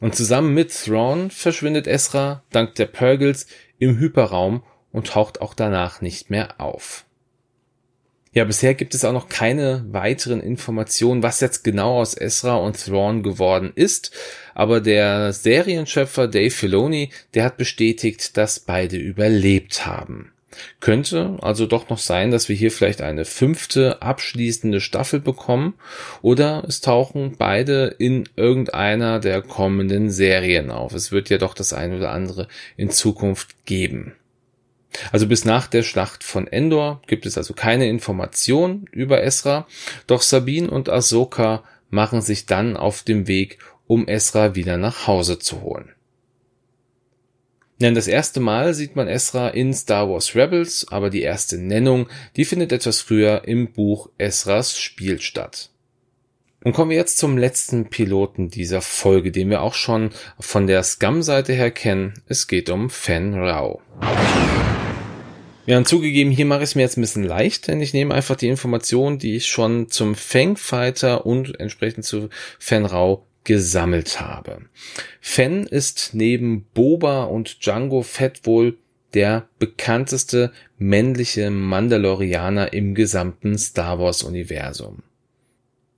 Und 0.00 0.14
zusammen 0.14 0.54
mit 0.54 0.72
Thrawn 0.72 1.30
verschwindet 1.30 1.86
Esra 1.86 2.42
dank 2.52 2.74
der 2.76 2.86
Purgles 2.86 3.46
im 3.78 3.98
Hyperraum 3.98 4.62
und 4.92 5.08
taucht 5.08 5.40
auch 5.40 5.54
danach 5.54 6.00
nicht 6.00 6.30
mehr 6.30 6.60
auf. 6.60 7.04
Ja, 8.32 8.44
bisher 8.44 8.74
gibt 8.74 8.94
es 8.94 9.04
auch 9.04 9.12
noch 9.12 9.28
keine 9.28 9.84
weiteren 9.90 10.40
Informationen, 10.40 11.24
was 11.24 11.40
jetzt 11.40 11.64
genau 11.64 11.98
aus 12.00 12.16
Ezra 12.16 12.54
und 12.56 12.76
Thrawn 12.84 13.24
geworden 13.24 13.72
ist, 13.74 14.12
aber 14.54 14.80
der 14.80 15.32
Serienschöpfer 15.32 16.28
Dave 16.28 16.52
Filoni, 16.52 17.10
der 17.34 17.42
hat 17.44 17.56
bestätigt, 17.56 18.36
dass 18.36 18.60
beide 18.60 18.96
überlebt 18.96 19.84
haben. 19.84 20.30
Könnte 20.78 21.38
also 21.42 21.66
doch 21.66 21.88
noch 21.88 21.98
sein, 21.98 22.30
dass 22.30 22.48
wir 22.48 22.54
hier 22.54 22.70
vielleicht 22.70 23.02
eine 23.02 23.24
fünfte 23.24 24.02
abschließende 24.02 24.80
Staffel 24.80 25.20
bekommen 25.20 25.74
oder 26.22 26.64
es 26.68 26.80
tauchen 26.80 27.36
beide 27.36 27.94
in 27.98 28.28
irgendeiner 28.36 29.18
der 29.18 29.42
kommenden 29.42 30.10
Serien 30.10 30.70
auf. 30.70 30.92
Es 30.94 31.10
wird 31.10 31.30
ja 31.30 31.38
doch 31.38 31.54
das 31.54 31.72
ein 31.72 31.96
oder 31.96 32.12
andere 32.12 32.46
in 32.76 32.90
Zukunft 32.90 33.64
geben. 33.64 34.14
Also 35.12 35.26
bis 35.26 35.44
nach 35.44 35.66
der 35.66 35.82
Schlacht 35.82 36.24
von 36.24 36.46
Endor 36.46 37.02
gibt 37.06 37.26
es 37.26 37.38
also 37.38 37.54
keine 37.54 37.88
Information 37.88 38.86
über 38.90 39.22
Esra, 39.22 39.66
doch 40.06 40.22
Sabine 40.22 40.70
und 40.70 40.88
Ahsoka 40.88 41.64
machen 41.90 42.20
sich 42.22 42.46
dann 42.46 42.76
auf 42.76 43.02
dem 43.02 43.26
Weg, 43.26 43.58
um 43.86 44.06
Esra 44.06 44.54
wieder 44.54 44.76
nach 44.76 45.06
Hause 45.06 45.38
zu 45.38 45.62
holen. 45.62 45.92
Denn 47.80 47.94
das 47.94 48.08
erste 48.08 48.40
Mal 48.40 48.74
sieht 48.74 48.94
man 48.94 49.08
Esra 49.08 49.48
in 49.48 49.72
Star 49.72 50.10
Wars 50.10 50.34
Rebels, 50.34 50.86
aber 50.90 51.08
die 51.08 51.22
erste 51.22 51.56
Nennung, 51.56 52.08
die 52.36 52.44
findet 52.44 52.72
etwas 52.72 53.00
früher 53.00 53.42
im 53.46 53.72
Buch 53.72 54.10
Esras 54.18 54.78
Spiel 54.78 55.20
statt. 55.20 55.70
Und 56.62 56.74
kommen 56.74 56.90
wir 56.90 56.98
jetzt 56.98 57.16
zum 57.16 57.38
letzten 57.38 57.88
Piloten 57.88 58.50
dieser 58.50 58.82
Folge, 58.82 59.32
den 59.32 59.48
wir 59.48 59.62
auch 59.62 59.72
schon 59.72 60.10
von 60.38 60.66
der 60.66 60.82
Scum-Seite 60.82 61.54
her 61.54 61.70
kennen. 61.70 62.12
Es 62.26 62.48
geht 62.48 62.68
um 62.68 62.90
Fen 62.90 63.32
Rao. 63.32 63.80
Ja, 65.70 65.78
und 65.78 65.86
zugegeben, 65.86 66.32
hier 66.32 66.46
mache 66.46 66.64
ich 66.64 66.70
es 66.70 66.74
mir 66.74 66.82
jetzt 66.82 66.98
ein 66.98 67.02
bisschen 67.02 67.22
leicht, 67.22 67.68
denn 67.68 67.80
ich 67.80 67.92
nehme 67.92 68.12
einfach 68.12 68.34
die 68.34 68.48
Informationen, 68.48 69.20
die 69.20 69.36
ich 69.36 69.46
schon 69.46 69.88
zum 69.88 70.16
Fangfighter 70.16 71.24
und 71.24 71.60
entsprechend 71.60 72.04
zu 72.04 72.28
Fenrau 72.58 73.24
gesammelt 73.44 74.20
habe. 74.20 74.62
Fenn 75.20 75.68
ist 75.68 76.10
neben 76.12 76.64
Boba 76.74 77.22
und 77.22 77.64
Django 77.64 78.02
Fett 78.02 78.46
wohl 78.46 78.78
der 79.14 79.48
bekannteste 79.60 80.50
männliche 80.76 81.52
Mandalorianer 81.52 82.72
im 82.72 82.96
gesamten 82.96 83.56
Star 83.56 84.00
Wars 84.00 84.24
Universum. 84.24 85.04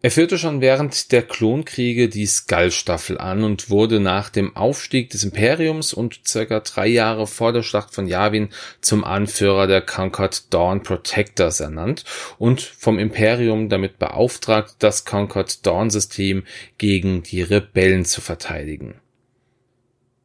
Er 0.04 0.10
führte 0.10 0.36
schon 0.36 0.60
während 0.60 1.12
der 1.12 1.22
Klonkriege 1.22 2.08
die 2.08 2.26
Skull-Staffel 2.26 3.18
an 3.18 3.44
und 3.44 3.70
wurde 3.70 4.00
nach 4.00 4.30
dem 4.30 4.56
Aufstieg 4.56 5.10
des 5.10 5.22
Imperiums 5.22 5.94
und 5.94 6.22
circa 6.26 6.58
drei 6.58 6.88
Jahre 6.88 7.28
vor 7.28 7.52
der 7.52 7.62
Schlacht 7.62 7.94
von 7.94 8.08
Yavin 8.08 8.48
zum 8.80 9.04
Anführer 9.04 9.68
der 9.68 9.80
Concord 9.80 10.52
Dawn 10.52 10.82
Protectors 10.82 11.60
ernannt 11.60 12.04
und 12.38 12.60
vom 12.60 12.98
Imperium 12.98 13.68
damit 13.68 14.00
beauftragt, 14.00 14.74
das 14.80 15.04
Concord 15.04 15.64
Dawn 15.64 15.88
System 15.88 16.42
gegen 16.78 17.22
die 17.22 17.42
Rebellen 17.42 18.04
zu 18.04 18.20
verteidigen. 18.20 18.96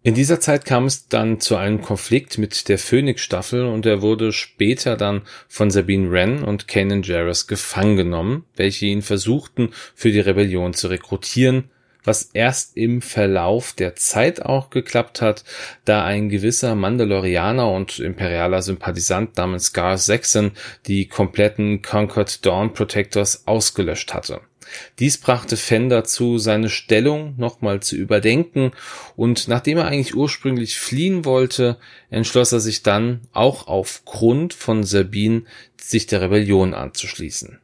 In 0.07 0.13
dieser 0.13 0.39
Zeit 0.39 0.63
kam 0.63 0.85
es 0.85 1.09
dann 1.09 1.41
zu 1.41 1.57
einem 1.57 1.81
Konflikt 1.81 2.37
mit 2.37 2.69
der 2.69 2.77
Phoenix-Staffel 2.79 3.65
und 3.65 3.85
er 3.85 4.01
wurde 4.01 4.31
später 4.31 4.95
dann 4.95 5.23
von 5.49 5.69
Sabine 5.69 6.09
Wren 6.11 6.45
und 6.45 6.69
Kanan 6.69 7.03
Jarrus 7.03 7.45
gefangen 7.45 7.97
genommen, 7.97 8.45
welche 8.55 8.85
ihn 8.85 9.01
versuchten, 9.01 9.71
für 9.95 10.09
die 10.09 10.21
Rebellion 10.21 10.73
zu 10.73 10.87
rekrutieren, 10.87 11.65
was 12.05 12.29
erst 12.31 12.77
im 12.77 13.01
Verlauf 13.01 13.73
der 13.73 13.97
Zeit 13.97 14.41
auch 14.41 14.69
geklappt 14.69 15.21
hat, 15.21 15.43
da 15.83 16.05
ein 16.05 16.29
gewisser 16.29 16.73
Mandalorianer 16.75 17.69
und 17.69 17.99
imperialer 17.99 18.61
Sympathisant 18.61 19.35
namens 19.35 19.73
Gar 19.73 19.97
Saxon 19.97 20.51
die 20.85 21.09
kompletten 21.09 21.81
Concord 21.81 22.45
Dawn 22.45 22.71
Protectors 22.71 23.45
ausgelöscht 23.45 24.13
hatte. 24.13 24.39
Dies 24.99 25.17
brachte 25.17 25.57
Fenn 25.57 25.89
dazu, 25.89 26.37
seine 26.37 26.69
Stellung 26.69 27.35
nochmal 27.37 27.81
zu 27.81 27.95
überdenken 27.95 28.71
und 29.15 29.47
nachdem 29.47 29.77
er 29.77 29.85
eigentlich 29.85 30.15
ursprünglich 30.15 30.77
fliehen 30.77 31.25
wollte, 31.25 31.77
entschloss 32.09 32.51
er 32.51 32.59
sich 32.59 32.83
dann 32.83 33.21
auch 33.31 33.67
aufgrund 33.67 34.53
von 34.53 34.83
Sabine 34.83 35.43
sich 35.79 36.07
der 36.07 36.21
Rebellion 36.21 36.73
anzuschließen. 36.73 37.59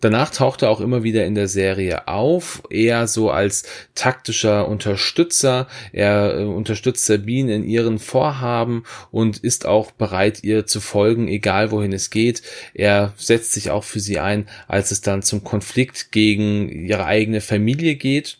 Danach 0.00 0.30
taucht 0.30 0.62
er 0.62 0.70
auch 0.70 0.80
immer 0.80 1.02
wieder 1.02 1.26
in 1.26 1.34
der 1.34 1.48
Serie 1.48 2.08
auf, 2.08 2.62
eher 2.70 3.06
so 3.06 3.30
als 3.30 3.64
taktischer 3.94 4.66
Unterstützer. 4.66 5.68
Er 5.92 6.38
äh, 6.38 6.44
unterstützt 6.44 7.04
Sabine 7.04 7.54
in 7.54 7.64
ihren 7.64 7.98
Vorhaben 7.98 8.84
und 9.10 9.38
ist 9.38 9.66
auch 9.66 9.90
bereit, 9.90 10.42
ihr 10.42 10.66
zu 10.66 10.80
folgen, 10.80 11.28
egal 11.28 11.70
wohin 11.70 11.92
es 11.92 12.08
geht. 12.08 12.42
Er 12.72 13.12
setzt 13.16 13.52
sich 13.52 13.70
auch 13.70 13.84
für 13.84 14.00
sie 14.00 14.18
ein, 14.18 14.48
als 14.68 14.90
es 14.90 15.02
dann 15.02 15.22
zum 15.22 15.44
Konflikt 15.44 16.12
gegen 16.12 16.68
ihre 16.68 17.04
eigene 17.04 17.42
Familie 17.42 17.96
geht. 17.96 18.38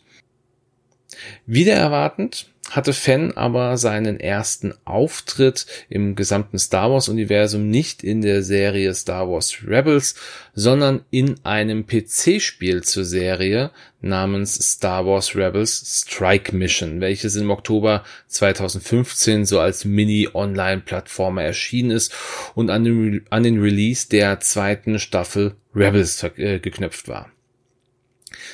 Wieder 1.45 1.73
erwartend 1.73 2.50
hatte 2.71 2.93
Fenn 2.93 3.33
aber 3.33 3.77
seinen 3.77 4.19
ersten 4.19 4.73
Auftritt 4.85 5.65
im 5.89 6.15
gesamten 6.15 6.57
Star 6.57 6.89
Wars 6.91 7.09
Universum 7.09 7.69
nicht 7.69 8.03
in 8.03 8.21
der 8.21 8.43
Serie 8.43 8.93
Star 8.93 9.29
Wars 9.29 9.57
Rebels, 9.67 10.15
sondern 10.53 11.05
in 11.11 11.35
einem 11.43 11.85
PC-Spiel 11.85 12.83
zur 12.83 13.05
Serie 13.05 13.71
namens 14.01 14.55
Star 14.55 15.05
Wars 15.05 15.35
Rebels 15.35 16.05
Strike 16.05 16.55
Mission, 16.55 17.01
welches 17.01 17.35
im 17.35 17.51
Oktober 17.51 18.03
2015 18.27 19.45
so 19.45 19.59
als 19.59 19.85
Mini-Online-Plattformer 19.85 21.43
erschienen 21.43 21.91
ist 21.91 22.13
und 22.55 22.69
an 22.69 22.83
den, 22.83 23.25
an 23.29 23.43
den 23.43 23.61
Release 23.61 24.07
der 24.07 24.39
zweiten 24.39 24.97
Staffel 24.97 25.55
Rebels 25.75 26.23
äh, 26.37 26.59
geknüpft 26.59 27.07
war. 27.07 27.29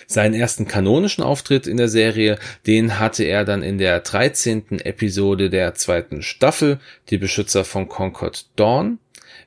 Seinen 0.07 0.33
ersten 0.33 0.67
kanonischen 0.67 1.23
Auftritt 1.23 1.67
in 1.67 1.77
der 1.77 1.89
Serie, 1.89 2.37
den 2.65 2.99
hatte 2.99 3.23
er 3.23 3.45
dann 3.45 3.63
in 3.63 3.77
der 3.77 3.99
13. 3.99 4.79
Episode 4.79 5.49
der 5.49 5.73
zweiten 5.75 6.21
Staffel, 6.21 6.79
die 7.09 7.17
Beschützer 7.17 7.63
von 7.63 7.87
Concord 7.87 8.47
Dawn. 8.55 8.99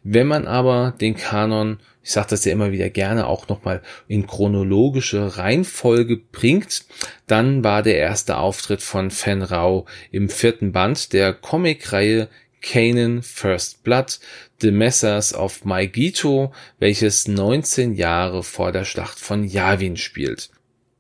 Wenn 0.03 0.27
man 0.27 0.47
aber 0.47 0.95
den 1.01 1.17
Kanon, 1.17 1.79
ich 2.03 2.13
sage 2.13 2.29
das 2.31 2.45
ja 2.45 2.53
immer 2.53 2.73
wieder 2.73 2.89
gerne, 2.89 3.27
auch 3.27 3.49
nochmal 3.49 3.83
in 4.09 4.27
chronologische 4.27 5.37
Reihenfolge 5.37 6.17
bringt, 6.17 6.85
dann 7.27 7.63
war 7.63 7.83
der 7.83 7.97
erste 7.99 8.39
Auftritt 8.39 8.83
von 8.83 9.11
Fen 9.11 9.43
Rao 9.43 9.87
im 10.11 10.29
vierten 10.29 10.73
Band 10.73 11.13
der 11.13 11.35
Comicreihe 11.35 12.29
Kanan 12.61 13.23
First 13.23 13.83
Blood, 13.83 14.19
The 14.61 14.71
Messers 14.71 15.35
of 15.35 15.65
Maigito, 15.65 16.53
welches 16.79 17.29
19 17.29 17.95
Jahre 17.95 18.43
vor 18.43 18.73
der 18.73 18.85
Schlacht 18.85 19.19
von 19.19 19.45
Yavin 19.45 19.97
spielt. 19.97 20.51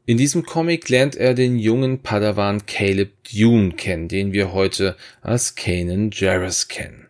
In 0.07 0.16
diesem 0.16 0.44
Comic 0.44 0.88
lernt 0.88 1.14
er 1.14 1.35
den 1.35 1.59
jungen 1.59 2.03
Padawan 2.03 2.66
Caleb 2.66 3.12
Dune 3.33 3.73
kennen, 3.73 4.09
den 4.09 4.33
wir 4.33 4.53
heute 4.53 4.96
als 5.20 5.55
Kanan 5.55 6.11
Jarrus 6.12 6.68
kennen. 6.68 7.07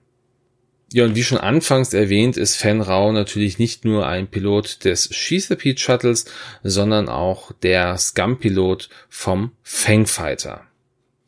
Ja, 0.93 1.05
und 1.05 1.15
wie 1.15 1.23
schon 1.23 1.39
anfangs 1.39 1.95
erwähnt, 1.95 2.37
ist 2.37 2.57
Fan 2.57 2.81
Rao 2.81 3.13
natürlich 3.13 3.61
nicht 3.61 3.85
nur 3.85 4.09
ein 4.09 4.27
Pilot 4.27 4.85
des 4.85 5.15
Sheathapede 5.15 5.79
Shuttles, 5.79 6.25
sondern 6.65 7.09
auch 7.09 7.53
der 7.53 7.97
Scum-Pilot 7.97 8.89
vom 9.09 9.53
Fangfighter. 9.63 10.67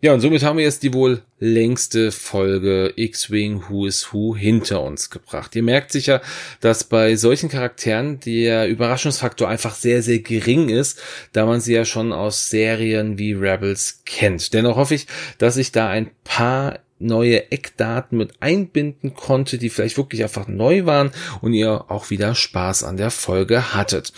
Ja, 0.04 0.12
und 0.12 0.20
somit 0.20 0.42
haben 0.42 0.58
wir 0.58 0.64
jetzt 0.64 0.82
die 0.82 0.92
wohl 0.92 1.22
längste 1.38 2.10
Folge 2.10 2.92
X-Wing 2.96 3.62
Who 3.68 3.86
is 3.86 4.12
Who 4.12 4.34
hinter 4.34 4.82
uns 4.82 5.10
gebracht. 5.10 5.54
Ihr 5.54 5.62
merkt 5.62 5.92
sicher, 5.92 6.20
dass 6.60 6.82
bei 6.82 7.14
solchen 7.14 7.48
Charakteren 7.48 8.18
der 8.18 8.66
Überraschungsfaktor 8.66 9.48
einfach 9.48 9.76
sehr, 9.76 10.02
sehr 10.02 10.18
gering 10.18 10.70
ist, 10.70 11.00
da 11.32 11.46
man 11.46 11.60
sie 11.60 11.74
ja 11.74 11.84
schon 11.84 12.12
aus 12.12 12.50
Serien 12.50 13.16
wie 13.16 13.32
Rebels 13.32 14.02
kennt. 14.04 14.52
Dennoch 14.54 14.74
hoffe 14.74 14.96
ich, 14.96 15.06
dass 15.38 15.56
ich 15.56 15.70
da 15.70 15.88
ein 15.88 16.10
paar 16.24 16.80
neue 16.98 17.52
Eckdaten 17.52 18.18
mit 18.18 18.32
einbinden 18.40 19.14
konnte, 19.14 19.56
die 19.56 19.70
vielleicht 19.70 19.98
wirklich 19.98 20.24
einfach 20.24 20.48
neu 20.48 20.84
waren 20.84 21.12
und 21.42 21.52
ihr 21.52 21.84
auch 21.92 22.10
wieder 22.10 22.34
Spaß 22.34 22.82
an 22.82 22.96
der 22.96 23.12
Folge 23.12 23.72
hattet. 23.72 24.12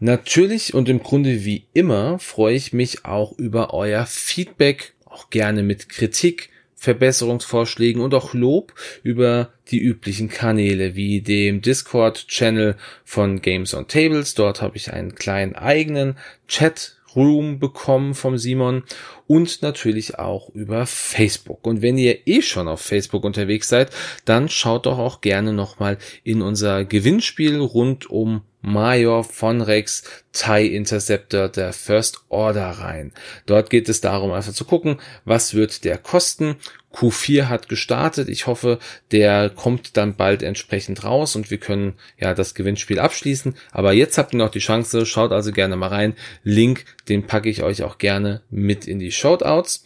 Natürlich 0.00 0.74
und 0.74 0.88
im 0.88 1.04
Grunde 1.04 1.44
wie 1.44 1.66
immer 1.72 2.18
freue 2.18 2.56
ich 2.56 2.72
mich 2.72 3.04
auch 3.04 3.38
über 3.38 3.72
euer 3.72 4.06
Feedback 4.06 4.93
auch 5.14 5.30
gerne 5.30 5.62
mit 5.62 5.88
Kritik, 5.88 6.50
Verbesserungsvorschlägen 6.74 8.02
und 8.02 8.12
auch 8.12 8.34
Lob 8.34 8.74
über 9.02 9.52
die 9.68 9.78
üblichen 9.78 10.28
Kanäle 10.28 10.94
wie 10.94 11.22
dem 11.22 11.62
Discord-Channel 11.62 12.76
von 13.04 13.40
Games 13.40 13.72
on 13.72 13.88
Tables. 13.88 14.34
Dort 14.34 14.60
habe 14.60 14.76
ich 14.76 14.92
einen 14.92 15.14
kleinen 15.14 15.54
eigenen 15.54 16.18
Chat 16.46 16.96
Room 17.16 17.60
bekommen 17.60 18.14
vom 18.14 18.38
Simon 18.38 18.82
und 19.26 19.62
natürlich 19.62 20.18
auch 20.18 20.50
über 20.50 20.84
Facebook. 20.84 21.64
Und 21.66 21.80
wenn 21.80 21.96
ihr 21.96 22.26
eh 22.26 22.42
schon 22.42 22.68
auf 22.68 22.80
Facebook 22.80 23.24
unterwegs 23.24 23.68
seid, 23.68 23.90
dann 24.24 24.48
schaut 24.48 24.86
doch 24.86 24.98
auch 24.98 25.20
gerne 25.20 25.52
nochmal 25.52 25.96
in 26.24 26.42
unser 26.42 26.84
Gewinnspiel 26.84 27.60
rund 27.60 28.10
um 28.10 28.42
Major 28.64 29.24
von 29.24 29.60
Rex 29.60 30.04
TIE 30.32 30.74
Interceptor 30.74 31.48
der 31.48 31.72
First 31.74 32.24
Order 32.30 32.70
rein. 32.70 33.12
Dort 33.44 33.68
geht 33.68 33.88
es 33.90 34.00
darum, 34.00 34.32
einfach 34.32 34.54
zu 34.54 34.64
gucken, 34.64 35.00
was 35.24 35.54
wird 35.54 35.84
der 35.84 35.98
kosten. 35.98 36.56
Q4 36.94 37.48
hat 37.48 37.68
gestartet. 37.68 38.28
Ich 38.28 38.46
hoffe, 38.46 38.78
der 39.10 39.50
kommt 39.50 39.96
dann 39.96 40.16
bald 40.16 40.42
entsprechend 40.42 41.04
raus 41.04 41.36
und 41.36 41.50
wir 41.50 41.58
können 41.58 41.94
ja 42.18 42.34
das 42.34 42.54
Gewinnspiel 42.54 43.00
abschließen. 43.00 43.54
Aber 43.70 43.92
jetzt 43.92 44.16
habt 44.16 44.32
ihr 44.32 44.38
noch 44.38 44.50
die 44.50 44.60
Chance. 44.60 45.04
Schaut 45.04 45.32
also 45.32 45.52
gerne 45.52 45.76
mal 45.76 45.88
rein. 45.88 46.14
Link, 46.42 46.84
den 47.08 47.26
packe 47.26 47.50
ich 47.50 47.62
euch 47.62 47.82
auch 47.82 47.98
gerne 47.98 48.42
mit 48.48 48.86
in 48.86 48.98
die 48.98 49.12
Shoutouts. 49.12 49.84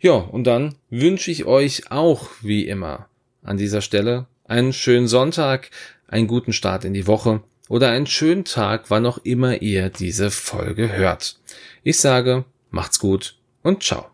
Ja, 0.00 0.14
und 0.14 0.44
dann 0.44 0.74
wünsche 0.90 1.30
ich 1.30 1.46
euch 1.46 1.90
auch 1.90 2.28
wie 2.42 2.66
immer 2.66 3.08
an 3.42 3.56
dieser 3.56 3.80
Stelle 3.80 4.26
einen 4.44 4.72
schönen 4.72 5.08
Sonntag, 5.08 5.70
einen 6.08 6.26
guten 6.26 6.52
Start 6.52 6.84
in 6.84 6.94
die 6.94 7.06
Woche 7.06 7.42
oder 7.68 7.90
einen 7.90 8.06
schönen 8.06 8.44
Tag, 8.44 8.84
wann 8.88 9.06
auch 9.06 9.18
immer 9.18 9.62
ihr 9.62 9.90
diese 9.90 10.30
Folge 10.30 10.92
hört. 10.92 11.36
Ich 11.82 11.98
sage, 11.98 12.44
macht's 12.70 12.98
gut 12.98 13.36
und 13.62 13.82
ciao. 13.82 14.06